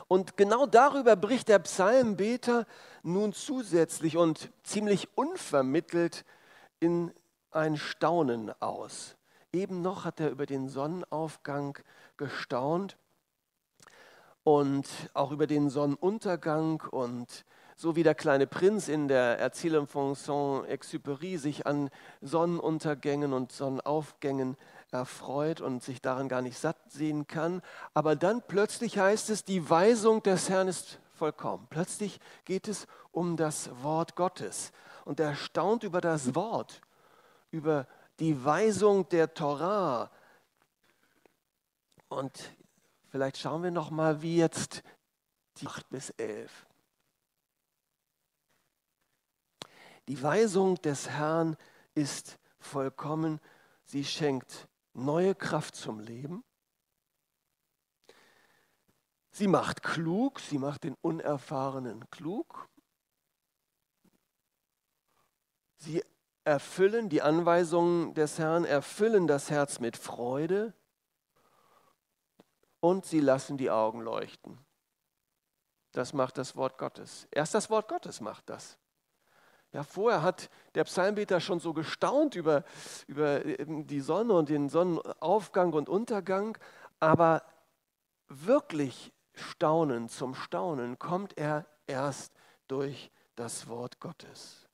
Und 0.07 0.37
genau 0.37 0.65
darüber 0.65 1.15
bricht 1.15 1.47
der 1.47 1.59
Psalmbeter 1.59 2.65
nun 3.01 3.33
zusätzlich 3.33 4.17
und 4.17 4.51
ziemlich 4.63 5.17
unvermittelt 5.17 6.25
in 6.79 7.13
ein 7.51 7.77
Staunen 7.77 8.51
aus. 8.61 9.15
Eben 9.53 9.81
noch 9.81 10.05
hat 10.05 10.19
er 10.19 10.29
über 10.29 10.45
den 10.45 10.67
Sonnenaufgang 10.67 11.79
gestaunt 12.17 12.97
und 14.47 14.87
auch 15.13 15.31
über 15.31 15.45
den 15.45 15.69
Sonnenuntergang 15.69 16.81
und 16.91 17.43
so 17.75 17.97
wie 17.97 18.03
der 18.03 18.15
kleine 18.15 18.47
Prinz 18.47 18.87
in 18.87 19.09
der 19.09 19.37
Erzählung 19.39 19.87
von 19.87 20.15
Saint-Exupéry 20.15 21.37
sich 21.37 21.67
an 21.67 21.89
Sonnenuntergängen 22.21 23.33
und 23.33 23.51
Sonnenaufgängen 23.51 24.55
erfreut 24.89 25.59
und 25.59 25.83
sich 25.83 26.01
daran 26.01 26.29
gar 26.29 26.41
nicht 26.41 26.57
satt 26.57 26.77
sehen 26.89 27.27
kann. 27.27 27.61
Aber 27.93 28.15
dann 28.15 28.41
plötzlich 28.41 28.97
heißt 28.97 29.31
es, 29.31 29.43
die 29.43 29.69
Weisung 29.69 30.23
des 30.23 30.47
Herrn 30.47 30.69
ist 30.69 30.99
vollkommen. 31.15 31.67
Plötzlich 31.69 32.21
geht 32.45 32.69
es 32.69 32.87
um 33.11 33.35
das 33.35 33.69
Wort 33.83 34.15
Gottes. 34.15 34.71
Und 35.03 35.19
er 35.19 35.35
staunt 35.35 35.83
über 35.83 35.99
das 35.99 36.35
Wort, 36.35 36.79
über 37.51 37.85
die 38.21 38.45
Weisung 38.45 39.09
der 39.09 39.33
Torah. 39.33 40.09
Und 42.07 42.31
vielleicht 43.17 43.39
schauen 43.39 43.63
wir 43.63 43.71
noch 43.71 43.89
mal, 43.89 44.21
wie 44.21 44.37
jetzt 44.37 44.83
die 45.59 45.65
8 45.65 45.89
bis 45.89 46.11
11. 46.11 46.67
Die 50.07 50.21
Weisung 50.21 50.79
des 50.83 51.09
Herrn 51.09 51.57
ist 51.95 52.37
vollkommen. 52.59 53.39
Sie 53.85 54.05
schenkt 54.05 54.67
neue 54.93 55.33
Kraft 55.33 55.75
zum 55.75 55.99
Leben. 55.99 56.43
Sie 59.31 59.47
macht 59.47 59.81
klug, 59.81 60.39
sie 60.39 60.59
macht 60.59 60.83
den 60.83 60.93
Unerfahrenen 61.01 62.07
klug. 62.11 62.69
Sie 65.77 66.03
erfüllen 66.43 67.09
die 67.09 67.23
Anweisungen 67.23 68.13
des 68.13 68.37
Herrn, 68.37 68.63
erfüllen 68.63 69.25
das 69.25 69.49
Herz 69.49 69.79
mit 69.79 69.97
Freude 69.97 70.75
und 72.87 73.05
sie 73.05 73.19
lassen 73.19 73.57
die 73.57 73.69
Augen 73.69 74.01
leuchten. 74.01 74.57
Das 75.91 76.13
macht 76.13 76.37
das 76.37 76.55
Wort 76.55 76.77
Gottes. 76.77 77.27
Erst 77.31 77.53
das 77.53 77.69
Wort 77.69 77.87
Gottes 77.87 78.21
macht 78.21 78.49
das. 78.49 78.77
Ja, 79.73 79.83
vorher 79.83 80.21
hat 80.21 80.49
der 80.75 80.85
Psalmbeter 80.85 81.39
schon 81.39 81.59
so 81.59 81.73
gestaunt 81.73 82.35
über, 82.35 82.63
über 83.07 83.39
die 83.39 83.99
Sonne 83.99 84.33
und 84.33 84.49
den 84.49 84.69
Sonnenaufgang 84.69 85.73
und 85.73 85.89
Untergang, 85.89 86.57
aber 86.99 87.43
wirklich 88.27 89.13
Staunen 89.33 90.09
zum 90.09 90.33
Staunen 90.35 90.97
kommt 90.97 91.37
er 91.37 91.65
erst 91.85 92.33
durch 92.67 93.11
das 93.35 93.67
Wort 93.67 93.99
Gottes. 93.99 94.66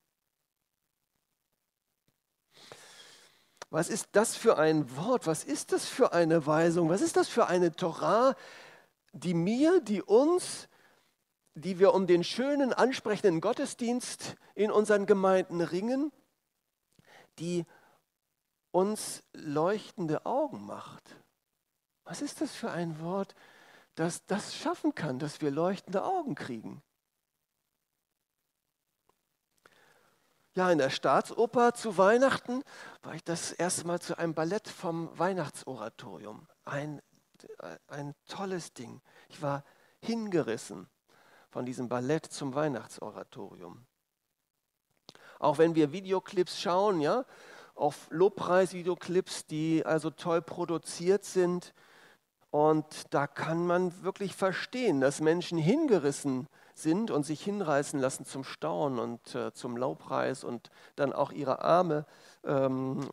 Was 3.74 3.88
ist 3.88 4.10
das 4.12 4.36
für 4.36 4.56
ein 4.56 4.96
Wort? 4.96 5.26
Was 5.26 5.42
ist 5.42 5.72
das 5.72 5.88
für 5.88 6.12
eine 6.12 6.46
Weisung? 6.46 6.90
Was 6.90 7.00
ist 7.00 7.16
das 7.16 7.26
für 7.26 7.48
eine 7.48 7.74
Torah, 7.74 8.36
die 9.12 9.34
mir, 9.34 9.80
die 9.80 10.00
uns, 10.00 10.68
die 11.54 11.80
wir 11.80 11.92
um 11.92 12.06
den 12.06 12.22
schönen, 12.22 12.72
ansprechenden 12.72 13.40
Gottesdienst 13.40 14.36
in 14.54 14.70
unseren 14.70 15.06
Gemeinden 15.06 15.60
ringen, 15.60 16.12
die 17.40 17.66
uns 18.70 19.24
leuchtende 19.32 20.24
Augen 20.24 20.64
macht? 20.66 21.16
Was 22.04 22.22
ist 22.22 22.42
das 22.42 22.54
für 22.54 22.70
ein 22.70 23.00
Wort, 23.00 23.34
das 23.96 24.24
das 24.26 24.54
schaffen 24.54 24.94
kann, 24.94 25.18
dass 25.18 25.40
wir 25.40 25.50
leuchtende 25.50 26.04
Augen 26.04 26.36
kriegen? 26.36 26.80
Ja, 30.56 30.70
in 30.70 30.78
der 30.78 30.90
Staatsoper 30.90 31.74
zu 31.74 31.98
Weihnachten 31.98 32.62
war 33.02 33.14
ich 33.16 33.24
das 33.24 33.50
erste 33.50 33.88
Mal 33.88 34.00
zu 34.00 34.16
einem 34.16 34.34
Ballett 34.34 34.68
vom 34.68 35.10
Weihnachtsoratorium. 35.18 36.46
Ein, 36.64 37.02
ein 37.88 38.14
tolles 38.28 38.72
Ding. 38.72 39.00
Ich 39.28 39.42
war 39.42 39.64
hingerissen 40.00 40.86
von 41.50 41.66
diesem 41.66 41.88
Ballett 41.88 42.26
zum 42.26 42.54
Weihnachtsoratorium. 42.54 43.84
Auch 45.40 45.58
wenn 45.58 45.74
wir 45.74 45.90
Videoclips 45.90 46.60
schauen, 46.60 47.00
ja, 47.00 47.24
auf 47.74 48.06
Lobpreisvideoclips, 48.10 49.46
die 49.46 49.84
also 49.84 50.10
toll 50.10 50.40
produziert 50.40 51.24
sind, 51.24 51.74
und 52.52 53.12
da 53.12 53.26
kann 53.26 53.66
man 53.66 54.04
wirklich 54.04 54.36
verstehen, 54.36 55.00
dass 55.00 55.20
Menschen 55.20 55.58
hingerissen 55.58 56.42
sind 56.42 56.63
sind 56.74 57.10
und 57.10 57.24
sich 57.24 57.42
hinreißen 57.42 58.00
lassen 58.00 58.24
zum 58.24 58.44
Staunen 58.44 58.98
und 58.98 59.34
äh, 59.34 59.52
zum 59.52 59.76
Lobpreis 59.76 60.44
und 60.44 60.70
dann 60.96 61.12
auch 61.12 61.32
ihre 61.32 61.62
Arme 61.62 62.04
ähm, 62.44 63.08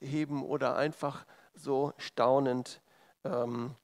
heben 0.00 0.44
oder 0.44 0.76
einfach 0.76 1.26
so 1.54 1.92
staunend 1.98 2.80
ähm, 3.24 3.74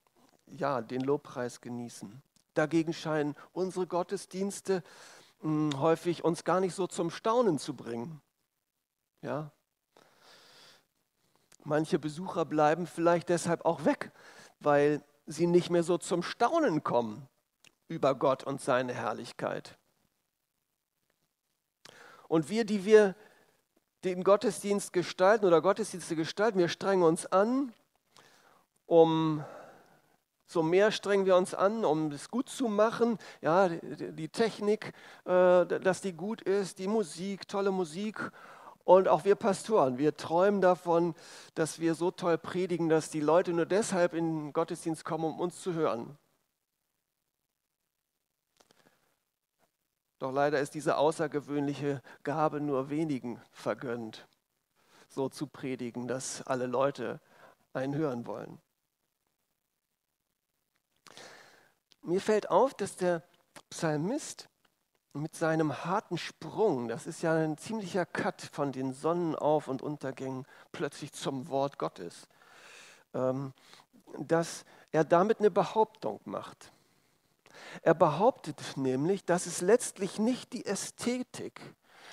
ja, 0.46 0.80
den 0.80 1.00
Lobpreis 1.00 1.60
genießen. 1.60 2.22
Dagegen 2.54 2.92
scheinen 2.92 3.34
unsere 3.52 3.86
Gottesdienste 3.86 4.82
mh, 5.42 5.72
hm, 5.74 5.80
häufig 5.80 6.24
uns 6.24 6.44
gar 6.44 6.60
nicht 6.60 6.74
so 6.74 6.86
zum 6.86 7.10
Staunen 7.10 7.58
zu 7.58 7.74
bringen. 7.74 8.22
Ja? 9.22 9.50
Manche 11.64 11.98
Besucher 11.98 12.44
bleiben 12.44 12.86
vielleicht 12.86 13.28
deshalb 13.28 13.64
auch 13.64 13.84
weg, 13.84 14.12
weil 14.60 15.02
sie 15.26 15.48
nicht 15.48 15.68
mehr 15.68 15.82
so 15.82 15.98
zum 15.98 16.22
Staunen 16.22 16.84
kommen 16.84 17.28
über 17.88 18.14
Gott 18.14 18.44
und 18.44 18.60
seine 18.60 18.94
Herrlichkeit. 18.94 19.76
Und 22.28 22.48
wir, 22.48 22.64
die 22.64 22.84
wir 22.84 23.14
den 24.04 24.24
Gottesdienst 24.24 24.92
gestalten 24.92 25.46
oder 25.46 25.60
Gottesdienste 25.60 26.16
gestalten, 26.16 26.58
wir 26.58 26.68
strengen 26.68 27.02
uns 27.02 27.26
an, 27.26 27.72
um 28.86 29.44
so 30.48 30.62
mehr 30.62 30.92
strengen 30.92 31.26
wir 31.26 31.36
uns 31.36 31.54
an, 31.54 31.84
um 31.84 32.12
es 32.12 32.30
gut 32.30 32.48
zu 32.48 32.68
machen. 32.68 33.18
Ja, 33.40 33.68
die, 33.68 34.28
Technik, 34.28 34.92
äh, 35.24 35.66
dass 35.66 36.02
die 36.02 36.12
gut 36.12 36.40
ist, 36.40 36.78
die 36.78 36.86
Musik, 36.86 37.48
tolle 37.48 37.72
Musik. 37.72 38.30
Und 38.84 39.08
auch 39.08 39.24
wir 39.24 39.34
Pastoren, 39.34 39.98
wir 39.98 40.16
träumen 40.16 40.60
davon, 40.60 41.16
dass 41.56 41.80
wir 41.80 41.96
so 41.96 42.12
toll 42.12 42.38
predigen, 42.38 42.88
dass 42.88 43.10
die 43.10 43.20
Leute 43.20 43.52
nur 43.52 43.66
deshalb 43.66 44.14
in 44.14 44.44
den 44.44 44.52
Gottesdienst 44.52 45.04
kommen, 45.04 45.24
um 45.24 45.40
uns 45.40 45.60
zu 45.60 45.74
hören. 45.74 46.16
Doch 50.18 50.32
leider 50.32 50.60
ist 50.60 50.74
diese 50.74 50.96
außergewöhnliche 50.96 52.02
Gabe 52.22 52.60
nur 52.60 52.88
wenigen 52.88 53.40
vergönnt, 53.52 54.26
so 55.08 55.28
zu 55.28 55.46
predigen, 55.46 56.08
dass 56.08 56.42
alle 56.46 56.66
Leute 56.66 57.20
einen 57.72 57.94
hören 57.94 58.26
wollen. 58.26 58.58
Mir 62.02 62.20
fällt 62.20 62.50
auf, 62.50 62.72
dass 62.72 62.96
der 62.96 63.22
Psalmist 63.68 64.48
mit 65.12 65.34
seinem 65.34 65.84
harten 65.84 66.18
Sprung, 66.18 66.88
das 66.88 67.06
ist 67.06 67.22
ja 67.22 67.34
ein 67.34 67.58
ziemlicher 67.58 68.06
Cut 68.06 68.42
von 68.42 68.72
den 68.72 68.92
Sonnenauf- 68.92 69.68
und 69.68 69.82
Untergängen 69.82 70.46
plötzlich 70.72 71.12
zum 71.12 71.48
Wort 71.48 71.78
Gottes, 71.78 72.28
ähm, 73.12 73.52
dass 74.18 74.64
er 74.92 75.04
damit 75.04 75.40
eine 75.40 75.50
Behauptung 75.50 76.20
macht. 76.24 76.72
Er 77.82 77.94
behauptet 77.94 78.60
nämlich, 78.76 79.24
dass 79.24 79.46
es 79.46 79.60
letztlich 79.60 80.18
nicht 80.18 80.52
die 80.52 80.66
Ästhetik, 80.66 81.60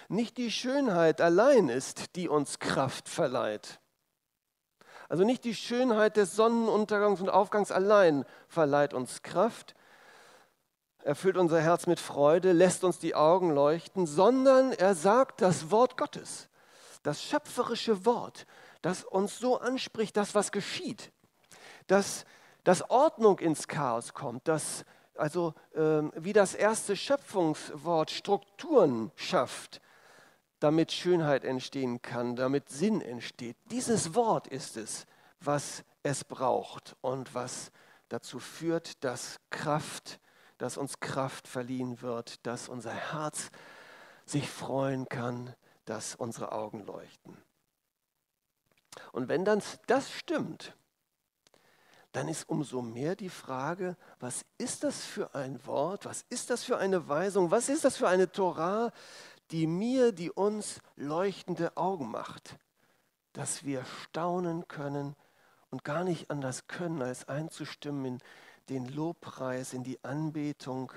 nicht 0.07 0.37
die 0.37 0.51
Schönheit 0.51 1.21
allein 1.21 1.69
ist, 1.69 2.15
die 2.15 2.29
uns 2.29 2.59
Kraft 2.59 3.09
verleiht. 3.09 3.79
Also 5.09 5.23
nicht 5.23 5.43
die 5.43 5.55
Schönheit 5.55 6.17
des 6.17 6.35
Sonnenuntergangs 6.35 7.21
und 7.21 7.29
Aufgangs 7.29 7.71
allein 7.71 8.25
verleiht 8.47 8.93
uns 8.93 9.21
Kraft, 9.21 9.75
erfüllt 11.03 11.37
unser 11.37 11.61
Herz 11.61 11.85
mit 11.85 11.99
Freude, 11.99 12.51
lässt 12.51 12.83
uns 12.83 12.99
die 12.99 13.15
Augen 13.15 13.51
leuchten, 13.51 14.07
sondern 14.07 14.71
er 14.71 14.95
sagt 14.95 15.41
das 15.41 15.69
Wort 15.69 15.97
Gottes, 15.97 16.49
das 17.03 17.21
schöpferische 17.21 18.05
Wort, 18.05 18.45
das 18.81 19.03
uns 19.03 19.37
so 19.37 19.59
anspricht, 19.59 20.17
dass 20.17 20.35
was 20.35 20.51
geschieht, 20.51 21.11
dass, 21.87 22.25
dass 22.63 22.89
Ordnung 22.89 23.39
ins 23.39 23.67
Chaos 23.67 24.13
kommt, 24.13 24.47
dass 24.47 24.85
also 25.15 25.53
ähm, 25.75 26.11
wie 26.15 26.33
das 26.33 26.53
erste 26.53 26.95
Schöpfungswort 26.95 28.11
Strukturen 28.11 29.11
schafft, 29.15 29.81
damit 30.59 30.91
Schönheit 30.91 31.43
entstehen 31.43 32.01
kann, 32.01 32.35
damit 32.35 32.69
Sinn 32.69 33.01
entsteht. 33.01 33.57
Dieses 33.69 34.15
Wort 34.15 34.47
ist 34.47 34.77
es, 34.77 35.05
was 35.39 35.83
es 36.03 36.23
braucht 36.23 36.95
und 37.01 37.35
was 37.35 37.71
dazu 38.09 38.39
führt, 38.39 39.03
dass 39.03 39.39
Kraft, 39.49 40.19
dass 40.57 40.77
uns 40.77 40.99
Kraft 40.99 41.47
verliehen 41.47 42.01
wird, 42.01 42.45
dass 42.45 42.69
unser 42.69 42.93
Herz 42.93 43.49
sich 44.25 44.49
freuen 44.49 45.09
kann, 45.09 45.53
dass 45.85 46.15
unsere 46.15 46.51
Augen 46.51 46.85
leuchten. 46.85 47.37
Und 49.11 49.27
wenn 49.27 49.43
dann 49.43 49.61
das 49.87 50.11
stimmt, 50.11 50.75
dann 52.13 52.27
ist 52.27 52.47
umso 52.47 52.83
mehr 52.83 53.15
die 53.15 53.29
Frage, 53.29 53.97
was 54.19 54.45
ist 54.59 54.83
das 54.83 55.03
für 55.03 55.33
ein 55.33 55.65
Wort, 55.65 56.05
was 56.05 56.25
ist 56.29 56.51
das 56.51 56.63
für 56.63 56.77
eine 56.77 57.09
Weisung, 57.09 57.49
was 57.49 57.69
ist 57.69 57.83
das 57.83 57.97
für 57.97 58.07
eine 58.07 58.31
Torah, 58.31 58.93
die 59.49 59.65
mir, 59.65 60.11
die 60.11 60.29
uns 60.29 60.79
leuchtende 60.95 61.75
Augen 61.75 62.11
macht, 62.11 62.57
dass 63.33 63.65
wir 63.65 63.83
staunen 63.85 64.67
können 64.67 65.15
und 65.71 65.83
gar 65.83 66.03
nicht 66.03 66.29
anders 66.29 66.67
können, 66.67 67.01
als 67.01 67.27
einzustimmen 67.27 68.05
in 68.05 68.19
den 68.69 68.87
Lobpreis, 68.87 69.73
in 69.73 69.83
die 69.83 70.01
Anbetung 70.03 70.91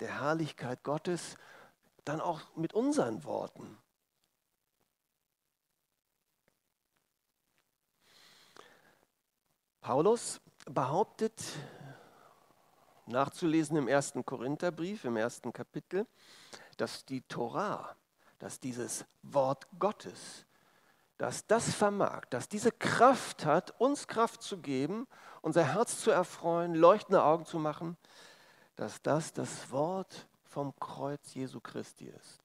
der 0.00 0.22
Herrlichkeit 0.22 0.82
Gottes, 0.82 1.36
dann 2.06 2.22
auch 2.22 2.40
mit 2.56 2.72
unseren 2.72 3.22
Worten. 3.24 3.76
Paulus 9.84 10.40
behauptet, 10.64 11.42
nachzulesen 13.06 13.76
im 13.76 13.88
ersten 13.88 14.24
Korintherbrief, 14.24 15.04
im 15.04 15.16
ersten 15.16 15.52
Kapitel, 15.52 16.06
dass 16.76 17.04
die 17.04 17.20
Torah, 17.22 17.96
dass 18.38 18.60
dieses 18.60 19.04
Wort 19.22 19.66
Gottes, 19.78 20.46
dass 21.18 21.46
das 21.46 21.74
vermag, 21.74 22.24
dass 22.30 22.48
diese 22.48 22.72
Kraft 22.72 23.44
hat, 23.44 23.78
uns 23.80 24.08
Kraft 24.08 24.42
zu 24.42 24.58
geben, 24.58 25.06
unser 25.42 25.64
Herz 25.64 26.00
zu 26.00 26.10
erfreuen, 26.10 26.74
leuchtende 26.74 27.22
Augen 27.22 27.44
zu 27.44 27.58
machen, 27.58 27.96
dass 28.76 29.02
das 29.02 29.32
das 29.32 29.70
Wort 29.70 30.26
vom 30.44 30.74
Kreuz 30.80 31.34
Jesu 31.34 31.60
Christi 31.60 32.06
ist. 32.06 32.40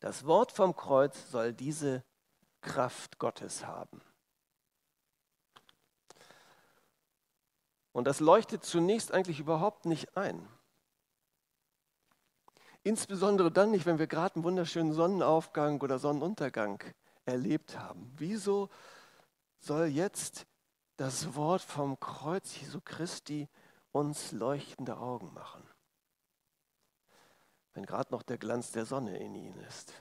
Das 0.00 0.26
Wort 0.26 0.52
vom 0.52 0.76
Kreuz 0.76 1.30
soll 1.30 1.52
diese 1.52 2.04
Kraft 2.60 3.18
Gottes 3.18 3.66
haben. 3.66 4.00
Und 7.92 8.06
das 8.06 8.20
leuchtet 8.20 8.64
zunächst 8.64 9.12
eigentlich 9.12 9.40
überhaupt 9.40 9.86
nicht 9.86 10.16
ein. 10.16 10.48
Insbesondere 12.82 13.50
dann 13.50 13.70
nicht, 13.70 13.86
wenn 13.86 13.98
wir 13.98 14.06
gerade 14.06 14.36
einen 14.36 14.44
wunderschönen 14.44 14.92
Sonnenaufgang 14.92 15.80
oder 15.80 15.98
Sonnenuntergang 15.98 16.82
erlebt 17.24 17.78
haben. 17.78 18.12
Wieso 18.16 18.70
soll 19.58 19.86
jetzt 19.86 20.46
das 20.96 21.34
Wort 21.34 21.62
vom 21.62 21.98
Kreuz 22.00 22.58
Jesu 22.60 22.80
Christi 22.82 23.48
uns 23.92 24.32
leuchtende 24.32 24.96
Augen 24.96 25.32
machen? 25.34 25.68
Wenn 27.74 27.84
gerade 27.84 28.12
noch 28.12 28.22
der 28.22 28.38
Glanz 28.38 28.72
der 28.72 28.86
Sonne 28.86 29.18
in 29.18 29.34
ihnen 29.34 29.60
ist. 29.60 29.92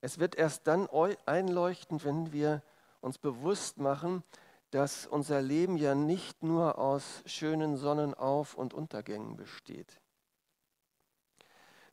Es 0.00 0.18
wird 0.18 0.36
erst 0.36 0.66
dann 0.66 0.88
einleuchten, 1.26 2.02
wenn 2.04 2.32
wir 2.32 2.62
uns 3.00 3.18
bewusst 3.18 3.78
machen, 3.78 4.22
dass 4.70 5.06
unser 5.06 5.40
Leben 5.40 5.76
ja 5.76 5.94
nicht 5.94 6.42
nur 6.42 6.78
aus 6.78 7.22
schönen 7.26 7.76
Sonnenauf- 7.76 8.54
und 8.54 8.74
Untergängen 8.74 9.36
besteht. 9.36 10.00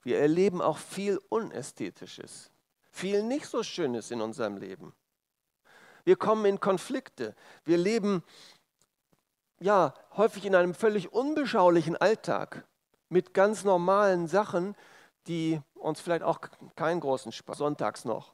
Wir 0.03 0.19
erleben 0.19 0.61
auch 0.61 0.77
viel 0.77 1.19
Unästhetisches, 1.29 2.51
viel 2.91 3.23
nicht 3.23 3.47
so 3.47 3.63
Schönes 3.63 4.11
in 4.11 4.21
unserem 4.21 4.57
Leben. 4.57 4.93
Wir 6.03 6.15
kommen 6.15 6.45
in 6.45 6.59
Konflikte. 6.59 7.33
Wir 7.63 7.77
leben 7.77 8.23
ja 9.59 9.93
häufig 10.15 10.45
in 10.45 10.53
einem 10.53 10.75
völlig 10.75 11.11
unbeschaulichen 11.11 11.97
Alltag 11.97 12.67
mit 13.09 13.33
ganz 13.33 13.63
normalen 13.63 14.27
Sachen, 14.27 14.75
die 15.27 15.61
uns 15.75 15.99
vielleicht 15.99 16.23
auch 16.23 16.39
keinen 16.75 16.99
großen 16.99 17.31
Spaß 17.31 17.57
sonntags 17.57 18.05
noch 18.05 18.33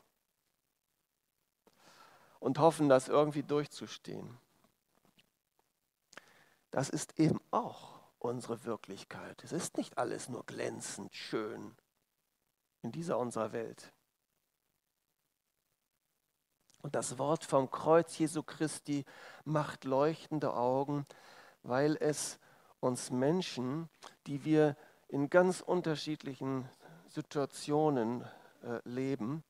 und 2.39 2.59
hoffen, 2.59 2.89
das 2.89 3.07
irgendwie 3.07 3.43
durchzustehen. 3.43 4.37
Das 6.71 6.89
ist 6.89 7.19
eben 7.19 7.39
auch 7.51 7.99
unsere 8.19 8.65
Wirklichkeit. 8.65 9.43
Es 9.43 9.51
ist 9.51 9.77
nicht 9.77 9.97
alles 9.97 10.29
nur 10.29 10.45
glänzend 10.45 11.13
schön 11.13 11.75
in 12.81 12.91
dieser 12.91 13.17
unserer 13.17 13.51
Welt. 13.51 13.93
Und 16.81 16.95
das 16.95 17.17
Wort 17.19 17.45
vom 17.45 17.69
Kreuz 17.69 18.17
Jesu 18.17 18.41
Christi 18.41 19.05
macht 19.43 19.83
leuchtende 19.83 20.53
Augen, 20.55 21.05
weil 21.61 21.95
es 21.99 22.39
uns 22.79 23.11
Menschen, 23.11 23.89
die 24.25 24.43
wir 24.45 24.75
in 25.07 25.29
ganz 25.29 25.61
unterschiedlichen 25.61 26.67
Situationen 27.13 28.23
äh, 28.63 28.79
leben, 28.85 29.43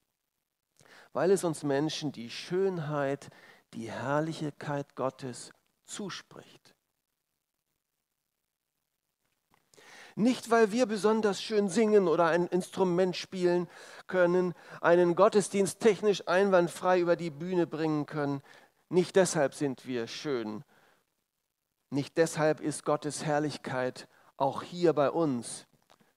weil 1.13 1.31
es 1.31 1.43
uns 1.43 1.63
Menschen 1.63 2.11
die 2.11 2.29
Schönheit, 2.29 3.29
die 3.73 3.91
Herrlichkeit 3.91 4.95
Gottes 4.95 5.51
zuspricht. 5.85 6.75
Nicht, 10.15 10.49
weil 10.49 10.71
wir 10.71 10.87
besonders 10.87 11.41
schön 11.41 11.69
singen 11.69 12.07
oder 12.07 12.25
ein 12.25 12.47
Instrument 12.47 13.15
spielen 13.15 13.69
können, 14.07 14.53
einen 14.81 15.15
Gottesdienst 15.15 15.79
technisch 15.79 16.27
einwandfrei 16.27 16.99
über 16.99 17.15
die 17.15 17.29
Bühne 17.29 17.65
bringen 17.65 18.05
können. 18.05 18.41
Nicht 18.89 19.15
deshalb 19.15 19.53
sind 19.53 19.85
wir 19.85 20.07
schön. 20.07 20.63
Nicht 21.91 22.17
deshalb 22.17 22.59
ist 22.59 22.83
Gottes 22.83 23.23
Herrlichkeit 23.23 24.07
auch 24.35 24.63
hier 24.63 24.93
bei 24.93 25.11
uns, 25.11 25.67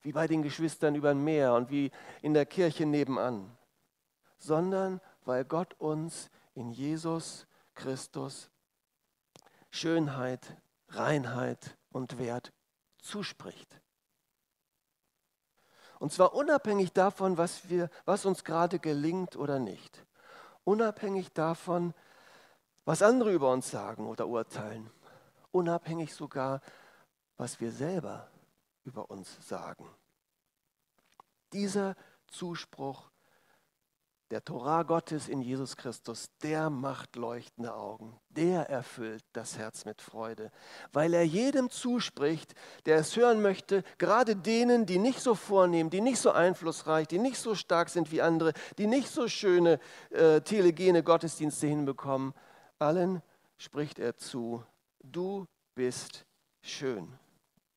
wie 0.05 0.11
bei 0.11 0.27
den 0.27 0.43
Geschwistern 0.43 0.93
über 0.93 1.09
dem 1.09 1.23
Meer 1.23 1.55
und 1.55 1.71
wie 1.71 1.89
in 2.21 2.35
der 2.35 2.45
Kirche 2.45 2.85
nebenan, 2.85 3.49
sondern 4.37 5.01
weil 5.25 5.43
Gott 5.45 5.73
uns 5.79 6.29
in 6.53 6.69
Jesus 6.69 7.47
Christus 7.73 8.51
Schönheit, 9.71 10.57
Reinheit 10.89 11.75
und 11.91 12.19
Wert 12.19 12.53
zuspricht. 12.99 13.81
Und 15.97 16.13
zwar 16.13 16.35
unabhängig 16.35 16.93
davon, 16.93 17.39
was, 17.39 17.67
wir, 17.67 17.89
was 18.05 18.27
uns 18.27 18.43
gerade 18.43 18.77
gelingt 18.77 19.35
oder 19.35 19.57
nicht. 19.57 20.05
Unabhängig 20.65 21.33
davon, 21.33 21.95
was 22.85 23.01
andere 23.01 23.33
über 23.33 23.51
uns 23.51 23.71
sagen 23.71 24.05
oder 24.05 24.27
urteilen. 24.27 24.87
Unabhängig 25.51 26.13
sogar, 26.13 26.61
was 27.37 27.59
wir 27.59 27.71
selber 27.71 28.29
über 28.85 29.09
uns 29.11 29.37
sagen. 29.47 29.87
Dieser 31.51 31.95
Zuspruch 32.27 33.11
der 34.31 34.43
Torah 34.43 34.83
Gottes 34.83 35.27
in 35.27 35.41
Jesus 35.41 35.77
Christus, 35.77 36.31
der 36.41 36.71
macht 36.71 37.15
leuchtende 37.15 37.75
Augen, 37.75 38.19
der 38.29 38.69
erfüllt 38.69 39.23
das 39.33 39.57
Herz 39.57 39.85
mit 39.85 40.01
Freude, 40.01 40.51
weil 40.91 41.13
er 41.13 41.23
jedem 41.23 41.69
zuspricht, 41.69 42.55
der 42.85 42.97
es 42.97 43.15
hören 43.15 43.41
möchte, 43.41 43.83
gerade 43.99 44.35
denen, 44.35 44.87
die 44.87 44.97
nicht 44.97 45.19
so 45.19 45.35
vornehmen, 45.35 45.91
die 45.91 46.01
nicht 46.01 46.17
so 46.17 46.31
einflussreich, 46.31 47.07
die 47.07 47.19
nicht 47.19 47.37
so 47.37 47.53
stark 47.53 47.89
sind 47.89 48.11
wie 48.11 48.21
andere, 48.21 48.53
die 48.79 48.87
nicht 48.87 49.09
so 49.09 49.27
schöne 49.27 49.79
äh, 50.09 50.41
telegene 50.41 51.03
Gottesdienste 51.03 51.67
hinbekommen, 51.67 52.33
allen 52.79 53.21
spricht 53.57 53.99
er 53.99 54.17
zu, 54.17 54.63
du 55.03 55.45
bist 55.75 56.25
schön, 56.61 57.13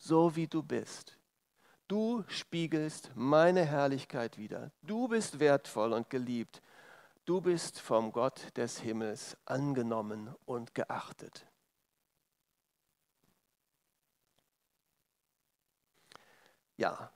so 0.09 0.35
wie 0.35 0.47
du 0.47 0.63
bist. 0.63 1.19
Du 1.87 2.25
spiegelst 2.29 3.11
meine 3.15 3.65
Herrlichkeit 3.65 4.39
wider. 4.39 4.73
Du 4.83 5.07
bist 5.07 5.39
wertvoll 5.39 5.93
und 5.93 6.09
geliebt. 6.09 6.63
Du 7.27 7.43
bist 7.43 7.79
vom 7.79 8.11
Gott 8.11 8.57
des 8.57 8.79
Himmels 8.79 9.37
angenommen 9.45 10.35
und 10.47 10.75
geachtet. 10.75 11.47
Ja, 16.79 17.13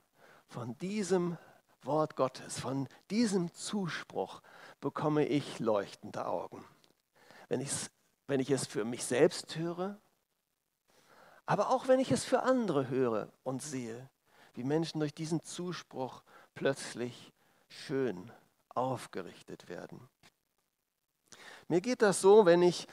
von 0.47 0.77
diesem 0.77 1.37
Wort 1.81 2.15
Gottes, 2.15 2.59
von 2.59 2.87
diesem 3.09 3.51
Zuspruch 3.53 4.41
bekomme 4.79 5.25
ich 5.25 5.59
leuchtende 5.59 6.27
Augen. 6.27 6.63
Wenn, 7.49 7.67
wenn 8.27 8.39
ich 8.39 8.51
es 8.51 8.67
für 8.67 8.85
mich 8.85 9.03
selbst 9.03 9.55
höre, 9.55 9.99
aber 11.45 11.69
auch 11.69 11.87
wenn 11.87 11.99
ich 11.99 12.11
es 12.11 12.23
für 12.23 12.43
andere 12.43 12.89
höre 12.89 13.29
und 13.43 13.61
sehe, 13.61 14.09
wie 14.53 14.63
Menschen 14.63 14.99
durch 14.99 15.13
diesen 15.13 15.41
Zuspruch 15.43 16.23
plötzlich 16.55 17.33
schön 17.67 18.31
aufgerichtet 18.69 19.67
werden. 19.67 20.09
Mir 21.67 21.81
geht 21.81 22.01
das 22.01 22.21
so, 22.21 22.45
wenn 22.45 22.61
ich 22.61 22.87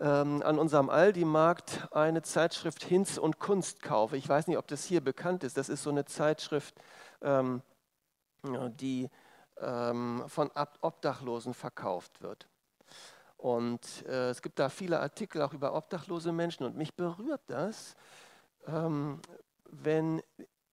ähm, 0.00 0.42
an 0.42 0.58
unserem 0.58 0.90
Aldi-Markt 0.90 1.88
eine 1.92 2.22
Zeitschrift 2.22 2.82
Hinz 2.82 3.18
und 3.18 3.38
Kunst 3.38 3.82
kaufe. 3.82 4.16
Ich 4.16 4.28
weiß 4.28 4.46
nicht, 4.48 4.58
ob 4.58 4.66
das 4.66 4.84
hier 4.84 5.02
bekannt 5.02 5.44
ist. 5.44 5.56
Das 5.56 5.68
ist 5.68 5.82
so 5.82 5.90
eine 5.90 6.04
Zeitschrift, 6.04 6.74
ähm, 7.22 7.62
die 8.42 9.08
ähm, 9.60 10.24
von 10.26 10.50
Obdachlosen 10.80 11.54
verkauft 11.54 12.22
wird. 12.22 12.48
Und 13.44 14.06
äh, 14.06 14.30
es 14.30 14.40
gibt 14.40 14.58
da 14.58 14.70
viele 14.70 15.00
Artikel 15.00 15.42
auch 15.42 15.52
über 15.52 15.74
obdachlose 15.74 16.32
Menschen. 16.32 16.64
Und 16.64 16.78
mich 16.78 16.94
berührt 16.94 17.42
das, 17.48 17.94
ähm, 18.66 19.20
wenn 19.70 20.22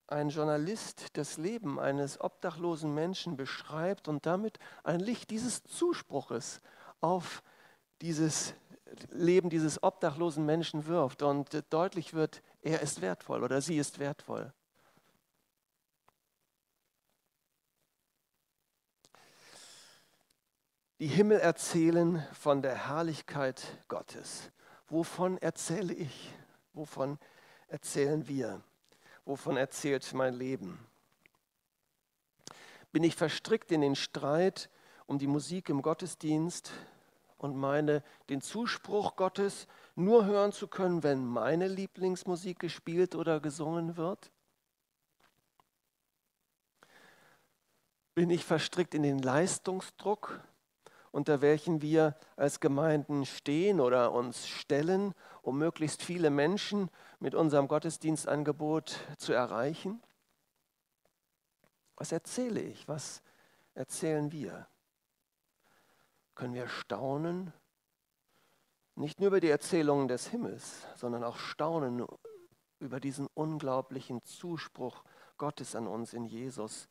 ein 0.08 0.30
Journalist 0.30 1.18
das 1.18 1.38
Leben 1.38 1.82
eines 1.82 2.22
obdachlosen 2.22 2.96
Menschen 2.96 3.36
beschreibt 3.36 4.08
und 4.08 4.26
damit 4.26 4.58
ein 4.86 5.02
Licht 5.02 5.32
dieses 5.32 5.64
Zuspruches 5.64 6.62
auf 7.02 7.44
dieses 8.02 8.54
Leben 9.10 9.50
dieses 9.50 9.84
obdachlosen 9.84 10.46
Menschen 10.46 10.86
wirft 10.86 11.24
und 11.24 11.66
deutlich 11.72 12.14
wird, 12.14 12.42
er 12.62 12.82
ist 12.82 13.02
wertvoll 13.02 13.44
oder 13.44 13.60
sie 13.60 13.80
ist 13.80 14.00
wertvoll. 14.00 14.54
Die 21.02 21.08
Himmel 21.08 21.40
erzählen 21.40 22.24
von 22.32 22.62
der 22.62 22.88
Herrlichkeit 22.88 23.66
Gottes. 23.88 24.52
Wovon 24.88 25.40
erzähle 25.40 25.96
ich? 25.96 26.32
Wovon 26.74 27.18
erzählen 27.70 28.28
wir? 28.28 28.62
wovon 29.26 29.58
erzählt 29.58 30.14
mein 30.14 30.36
Leben? 30.36 30.78
Bin 32.92 33.04
ich 33.04 33.16
verstrickt 33.16 33.72
in 33.72 33.82
den 33.82 33.96
Streit 33.96 34.70
um 35.08 35.18
die 35.18 35.26
Musik 35.26 35.70
im 35.70 35.82
Gottesdienst 35.82 36.72
und 37.40 37.56
meine, 37.56 38.04
den 38.30 38.42
Zuspruch 38.42 39.16
Gottes 39.16 39.66
nur 39.96 40.26
hören 40.26 40.52
zu 40.52 40.68
können, 40.68 41.02
wenn 41.02 41.26
meine 41.26 41.68
Lieblingsmusik 41.68 42.60
gespielt 42.60 43.16
oder 43.16 43.40
gesungen 43.40 43.98
wird? 43.98 44.30
Bin 48.14 48.30
ich 48.30 48.46
verstrickt 48.46 48.94
in 48.94 49.02
den 49.02 49.18
Leistungsdruck, 49.18 50.42
unter 51.12 51.41
welchen 51.41 51.82
wir 51.82 52.15
als 52.36 52.60
Gemeinden 52.60 53.26
stehen 53.26 53.80
oder 53.80 54.12
uns 54.13 54.47
stellen, 54.47 55.13
um 55.41 55.58
möglichst 55.58 56.02
viele 56.04 56.30
Menschen 56.30 56.89
mit 57.19 57.36
unserem 57.36 57.67
Gottesdienstangebot 57.67 59.00
zu 59.17 59.34
erreichen? 59.34 60.02
Was 61.97 62.12
erzähle 62.12 62.62
ich? 62.62 62.88
Was 62.88 63.21
erzählen 63.74 64.32
wir? 64.32 64.67
Können 66.34 66.54
wir 66.54 66.67
staunen? 66.67 67.54
Nicht 68.95 69.19
nur 69.19 69.28
über 69.28 69.39
die 69.39 69.50
Erzählungen 69.50 70.08
des 70.08 70.28
Himmels, 70.28 70.88
sondern 70.95 71.24
auch 71.24 71.38
staunen 71.38 72.06
über 72.80 73.00
diesen 73.00 73.28
unglaublichen 73.34 74.24
Zuspruch 74.24 75.04
Gottes 75.38 75.76
an 75.76 75.88
uns 75.88 76.13
in 76.13 76.26
Jesus, 76.26 76.88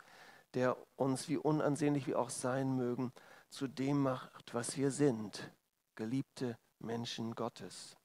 der 0.54 0.76
uns, 0.96 1.28
wie 1.28 1.37
unansehnlich 1.37 2.06
wir 2.06 2.18
auch 2.18 2.30
sein 2.30 2.76
mögen, 2.76 3.12
zu 3.50 3.66
dem 3.68 4.02
macht, 4.02 4.54
was 4.54 4.76
wir 4.76 4.90
sind, 4.90 5.50
geliebte 5.96 6.56
Menschen 6.78 7.34
Gottes. 7.34 7.96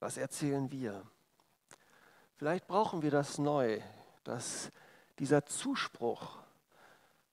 Was 0.00 0.16
erzählen 0.16 0.70
wir? 0.70 1.06
Vielleicht 2.36 2.66
brauchen 2.66 3.02
wir 3.02 3.10
das 3.10 3.38
neu, 3.38 3.80
dass 4.24 4.70
dieser 5.18 5.46
Zuspruch 5.46 6.38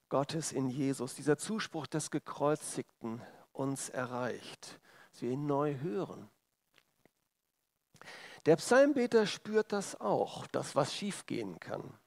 Gottes 0.10 0.52
in 0.52 0.70
Jesus, 0.70 1.16
dieser 1.16 1.38
Zuspruch 1.38 1.88
des 1.88 2.12
Gekreuzigten 2.12 3.22
uns 3.54 3.90
erreicht, 3.90 4.80
dass 5.12 5.22
wir 5.22 5.32
ihn 5.32 5.46
neu 5.46 5.80
hören. 5.80 6.30
Der 8.46 8.56
Psalmbeter 8.58 9.26
spürt 9.26 9.74
das 9.74 10.00
auch, 10.00 10.48
dass 10.48 10.76
was 10.76 10.94
schiefgehen 10.94 11.60
kann. 11.60 11.98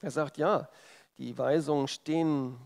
Er 0.00 0.10
sagt, 0.10 0.38
ja, 0.38 0.68
die 1.18 1.36
Weisungen 1.36 1.88
stehen 1.88 2.58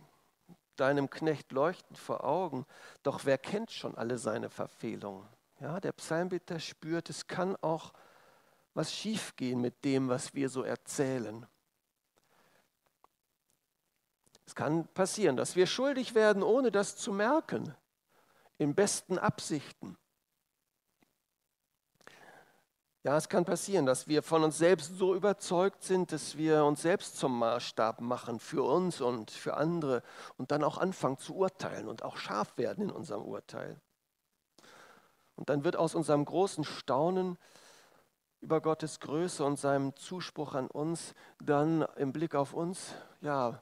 deinem 0.77 1.11
Knecht 1.11 1.53
leuchtend 1.53 1.99
vor 1.99 2.25
Augen, 2.25 2.67
doch 3.03 3.25
wer 3.25 3.39
kennt 3.39 3.71
schon 3.71 3.95
alle 3.97 4.19
seine 4.19 4.51
Verfehlungen? 4.51 5.27
Ja, 5.61 5.81
der 5.81 5.93
Psalmbeter 5.93 6.59
spürt, 6.61 7.11
es 7.11 7.27
kann 7.27 7.57
auch 7.57 7.93
was 8.75 8.93
schiefgehen 8.93 9.61
mit 9.61 9.85
dem, 9.85 10.09
was 10.09 10.35
wir 10.35 10.49
so 10.49 10.63
erzählen. 10.63 11.47
Es 14.47 14.55
kann 14.55 14.87
passieren, 14.89 15.37
dass 15.37 15.57
wir 15.57 15.67
schuldig 15.67 16.15
werden, 16.15 16.43
ohne 16.43 16.71
das 16.71 16.97
zu 16.97 17.13
merken, 17.13 17.75
in 18.59 18.75
besten 18.75 19.19
Absichten. 19.19 19.97
Ja, 23.05 23.19
es 23.19 23.29
kann 23.29 23.45
passieren, 23.45 23.85
dass 23.85 24.09
wir 24.09 24.23
von 24.23 24.43
uns 24.45 24.57
selbst 24.57 24.97
so 24.97 25.15
überzeugt 25.15 25.83
sind, 25.83 26.11
dass 26.11 26.39
wir 26.39 26.65
uns 26.65 26.81
selbst 26.81 27.19
zum 27.19 27.39
Maßstab 27.39 28.01
machen 28.01 28.41
für 28.41 28.63
uns 28.63 29.03
und 29.03 29.31
für 29.31 29.59
andere 29.59 30.03
und 30.39 30.51
dann 30.51 30.65
auch 30.65 30.79
anfangen 30.79 31.19
zu 31.19 31.37
urteilen 31.37 31.87
und 31.87 32.03
auch 32.03 32.17
scharf 32.17 32.57
werden 32.57 32.85
in 32.85 32.91
unserem 32.91 33.23
Urteil. 33.23 33.79
Und 35.37 35.51
dann 35.51 35.65
wird 35.65 35.77
aus 35.77 35.95
unserem 35.95 36.25
großen 36.25 36.65
Staunen 36.65 37.37
über 38.41 38.63
Gottes 38.63 39.01
Größe 39.01 39.45
und 39.45 39.59
seinem 39.59 39.95
Zuspruch 39.97 40.55
an 40.55 40.69
uns 40.69 41.15
dann 41.43 41.83
im 41.97 42.11
Blick 42.11 42.35
auf 42.35 42.55
uns, 42.55 42.95
ja, 43.21 43.61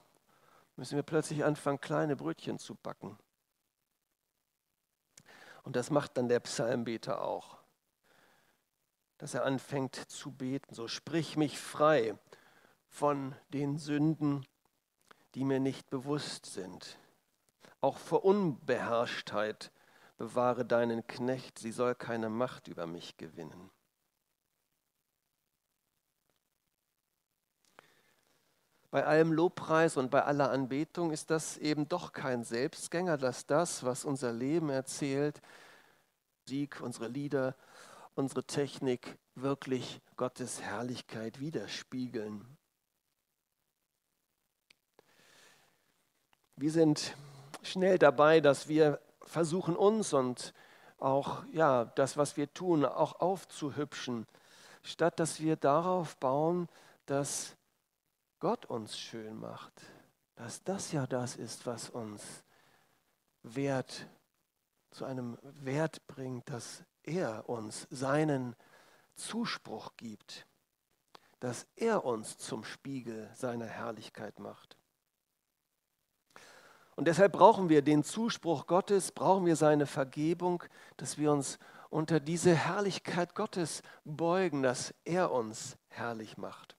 müssen 0.77 0.95
wir 0.95 1.03
plötzlich 1.03 1.45
anfangen, 1.45 1.81
kleine 1.81 2.15
Brötchen 2.15 2.61
zu 2.61 2.77
backen. 2.77 3.19
Und 5.65 5.75
das 5.75 5.91
macht 5.91 6.17
dann 6.17 6.29
der 6.29 6.39
Psalmbeter 6.39 7.25
auch 7.25 7.62
dass 9.23 9.35
er 9.35 9.45
anfängt 9.45 9.95
zu 9.95 10.33
beten. 10.33 10.75
So 10.75 10.89
sprich 10.89 11.37
mich 11.37 11.57
frei 11.57 12.19
von 12.89 13.37
den 13.51 13.79
Sünden, 13.79 14.45
die 15.37 15.45
mir 15.45 15.61
nicht 15.61 15.89
bewusst 15.91 16.47
sind. 16.47 16.99
Auch 17.81 17.99
vor 17.99 18.25
Unbeherrschtheit 18.25 19.71
bewahre 20.17 20.65
deinen 20.65 21.07
Knecht, 21.07 21.61
sie 21.61 21.71
soll 21.71 21.95
keine 21.95 22.31
Macht 22.31 22.67
über 22.67 22.89
mich 22.89 23.17
gewinnen. 23.17 23.71
Bei 28.91 29.07
allem 29.07 29.33
Lobpreis 29.33 29.97
und 29.97 30.11
bei 30.11 30.25
aller 30.25 30.51
Anbetung 30.51 31.13
ist 31.13 31.31
das 31.31 31.59
eben 31.59 31.89
doch 31.89 32.11
kein 32.13 32.43
Selbstgänger, 32.43 33.19
dass 33.19 33.47
das, 33.47 33.85
was 33.85 34.05
unser 34.05 34.33
Leben 34.33 34.69
erzählt, 34.69 35.41
Sieg, 36.49 36.81
unsere 36.81 37.07
Lieder, 37.07 37.55
unsere 38.15 38.45
Technik 38.45 39.19
wirklich 39.35 40.01
Gottes 40.17 40.61
Herrlichkeit 40.61 41.41
widerspiegeln. 41.41 42.57
Wir 46.57 46.71
sind 46.71 47.17
schnell 47.63 47.99
dabei, 47.99 48.41
dass 48.41 48.69
wir 48.69 49.01
versuchen, 49.23 49.77
uns 49.77 50.13
und 50.13 50.53
auch 50.99 51.45
ja, 51.53 51.87
das, 51.87 52.17
was 52.17 52.37
wir 52.37 52.53
tun, 52.53 52.85
auch 52.85 53.21
aufzuhübschen, 53.21 54.27
statt 54.83 55.19
dass 55.19 55.41
wir 55.41 55.57
darauf 55.57 56.17
bauen, 56.19 56.69
dass 57.07 57.57
Gott 58.39 58.67
uns 58.67 58.99
schön 58.99 59.39
macht, 59.41 59.73
dass 60.37 60.63
das 60.63 60.93
ja 60.93 61.07
das 61.07 61.37
ist, 61.37 61.67
was 61.67 61.91
uns 61.91 62.45
Wert 63.43 64.07
zu 64.91 65.05
einem 65.05 65.39
Wert 65.43 66.07
bringt, 66.07 66.49
dass 66.51 66.85
er 67.03 67.49
uns 67.49 67.87
seinen 67.91 68.57
Zuspruch 69.15 69.97
gibt, 69.97 70.47
dass 71.41 71.67
er 71.77 72.05
uns 72.05 72.39
zum 72.39 72.65
Spiegel 72.65 73.31
seiner 73.35 73.67
Herrlichkeit 73.67 74.39
macht. 74.39 74.77
Und 76.95 77.07
deshalb 77.07 77.33
brauchen 77.33 77.69
wir 77.69 77.83
den 77.83 78.05
Zuspruch 78.05 78.67
Gottes, 78.67 79.13
brauchen 79.13 79.47
wir 79.47 79.57
seine 79.57 79.87
Vergebung, 79.87 80.63
dass 80.97 81.19
wir 81.19 81.33
uns 81.33 81.59
unter 81.91 82.21
diese 82.21 82.55
Herrlichkeit 82.55 83.35
Gottes 83.35 83.83
beugen, 84.05 84.63
dass 84.63 84.95
er 85.05 85.33
uns 85.33 85.77
herrlich 85.89 86.37
macht. 86.37 86.77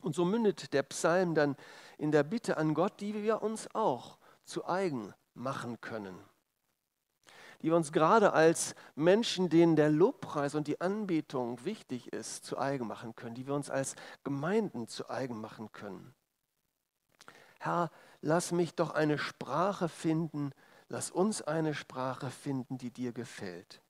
Und 0.00 0.14
so 0.14 0.24
mündet 0.24 0.72
der 0.72 0.82
Psalm 0.82 1.34
dann 1.34 1.56
in 1.96 2.12
der 2.12 2.22
Bitte 2.22 2.56
an 2.56 2.74
Gott, 2.74 3.00
die 3.00 3.14
wir 3.14 3.42
uns 3.42 3.72
auch 3.74 4.18
zu 4.44 4.66
eigen 4.66 5.14
machen 5.34 5.80
können 5.80 6.18
die 7.62 7.68
wir 7.68 7.76
uns 7.76 7.92
gerade 7.92 8.32
als 8.32 8.74
Menschen, 8.94 9.48
denen 9.48 9.76
der 9.76 9.90
Lobpreis 9.90 10.54
und 10.54 10.66
die 10.68 10.80
Anbetung 10.80 11.64
wichtig 11.64 12.12
ist, 12.12 12.44
zu 12.44 12.58
eigen 12.58 12.86
machen 12.86 13.14
können, 13.14 13.34
die 13.34 13.46
wir 13.46 13.54
uns 13.54 13.70
als 13.70 13.94
Gemeinden 14.22 14.88
zu 14.88 15.08
eigen 15.08 15.40
machen 15.40 15.72
können. 15.72 16.14
Herr, 17.60 17.90
lass 18.20 18.52
mich 18.52 18.74
doch 18.74 18.90
eine 18.90 19.18
Sprache 19.18 19.88
finden, 19.88 20.52
lass 20.88 21.10
uns 21.10 21.42
eine 21.42 21.74
Sprache 21.74 22.30
finden, 22.30 22.78
die 22.78 22.90
dir 22.90 23.12
gefällt. 23.12 23.80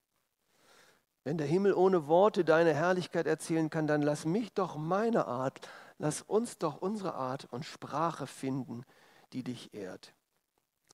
Wenn 1.24 1.38
der 1.38 1.46
Himmel 1.46 1.72
ohne 1.72 2.06
Worte 2.06 2.44
deine 2.44 2.74
Herrlichkeit 2.74 3.26
erzählen 3.26 3.70
kann, 3.70 3.86
dann 3.86 4.02
lass 4.02 4.26
mich 4.26 4.52
doch 4.52 4.76
meine 4.76 5.26
Art, 5.26 5.66
lass 5.98 6.20
uns 6.20 6.58
doch 6.58 6.76
unsere 6.76 7.14
Art 7.14 7.46
und 7.50 7.64
Sprache 7.64 8.26
finden, 8.26 8.84
die 9.32 9.42
dich 9.42 9.72
ehrt. 9.72 10.14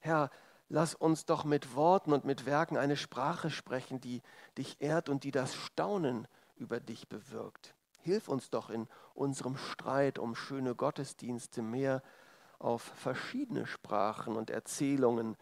Herr, 0.00 0.30
lass 0.70 0.94
uns 0.94 1.26
doch 1.26 1.44
mit 1.44 1.74
Worten 1.74 2.12
und 2.14 2.24
mit 2.24 2.46
Werken 2.46 2.78
eine 2.78 2.96
Sprache 2.96 3.50
sprechen, 3.50 4.00
die 4.00 4.22
dich 4.56 4.80
ehrt 4.80 5.09
und 5.09 5.24
die 5.24 5.33
das 5.33 5.54
Staunen 5.54 6.26
über 6.56 6.80
dich 6.80 7.09
bewirkt. 7.09 7.74
Hilf 7.98 8.28
uns 8.28 8.48
doch 8.48 8.70
in 8.70 8.88
unserem 9.12 9.56
Streit 9.59 10.18
um 10.18 10.35
schöne 10.35 10.74
Gottesdienste 10.74 11.61
mehr 11.61 12.02
auf 12.59 12.83
verschiedene 12.83 13.66
Sprachen 13.66 14.37
und 14.37 14.48
Erzählungen 14.48 15.37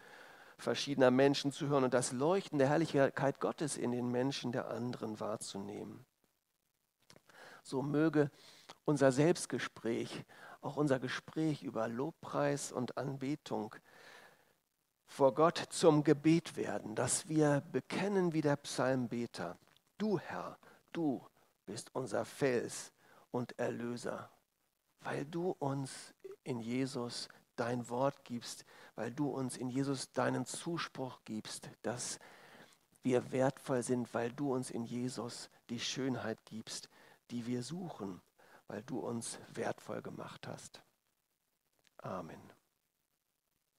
verschiedener 0.57 1.11
Menschen 1.11 1.51
zu 1.51 1.67
hören 1.67 1.85
und 1.85 1.93
das 1.93 2.11
Leuchten 2.11 2.59
der 2.59 2.67
Herrlichkeit 2.67 3.39
Gottes 3.39 3.77
in 3.77 3.91
den 3.91 4.09
Menschen 4.09 4.51
der 4.51 4.69
anderen 4.69 5.19
wahrzunehmen. 5.19 6.05
So 7.63 7.81
möge 7.81 8.31
unser 8.83 9.11
Selbstgespräch, 9.11 10.25
auch 10.61 10.75
unser 10.75 10.99
Gespräch 10.99 11.63
über 11.63 11.87
Lobpreis 11.87 12.71
und 12.71 12.97
Anbetung, 12.97 13.75
vor 15.09 15.33
Gott 15.33 15.57
zum 15.71 16.03
Gebet 16.03 16.55
werden, 16.55 16.95
dass 16.95 17.27
wir 17.27 17.61
bekennen 17.71 18.31
wie 18.31 18.41
der 18.41 18.55
Psalmbeter, 18.55 19.57
du 19.97 20.19
Herr, 20.19 20.57
du 20.93 21.25
bist 21.65 21.89
unser 21.93 22.23
Fels 22.25 22.93
und 23.31 23.57
Erlöser, 23.57 24.29
weil 25.01 25.25
du 25.25 25.51
uns 25.59 26.13
in 26.43 26.59
Jesus 26.59 27.27
dein 27.55 27.89
Wort 27.89 28.23
gibst, 28.23 28.65
weil 28.95 29.11
du 29.11 29.29
uns 29.29 29.57
in 29.57 29.69
Jesus 29.69 30.11
deinen 30.13 30.45
Zuspruch 30.45 31.19
gibst, 31.25 31.69
dass 31.81 32.19
wir 33.01 33.31
wertvoll 33.31 33.81
sind, 33.81 34.13
weil 34.13 34.31
du 34.31 34.53
uns 34.53 34.69
in 34.69 34.85
Jesus 34.85 35.49
die 35.69 35.79
Schönheit 35.79 36.37
gibst, 36.45 36.87
die 37.31 37.45
wir 37.47 37.63
suchen, 37.63 38.21
weil 38.67 38.83
du 38.83 38.99
uns 38.99 39.39
wertvoll 39.53 40.01
gemacht 40.01 40.47
hast. 40.47 40.81
Amen. 41.97 42.58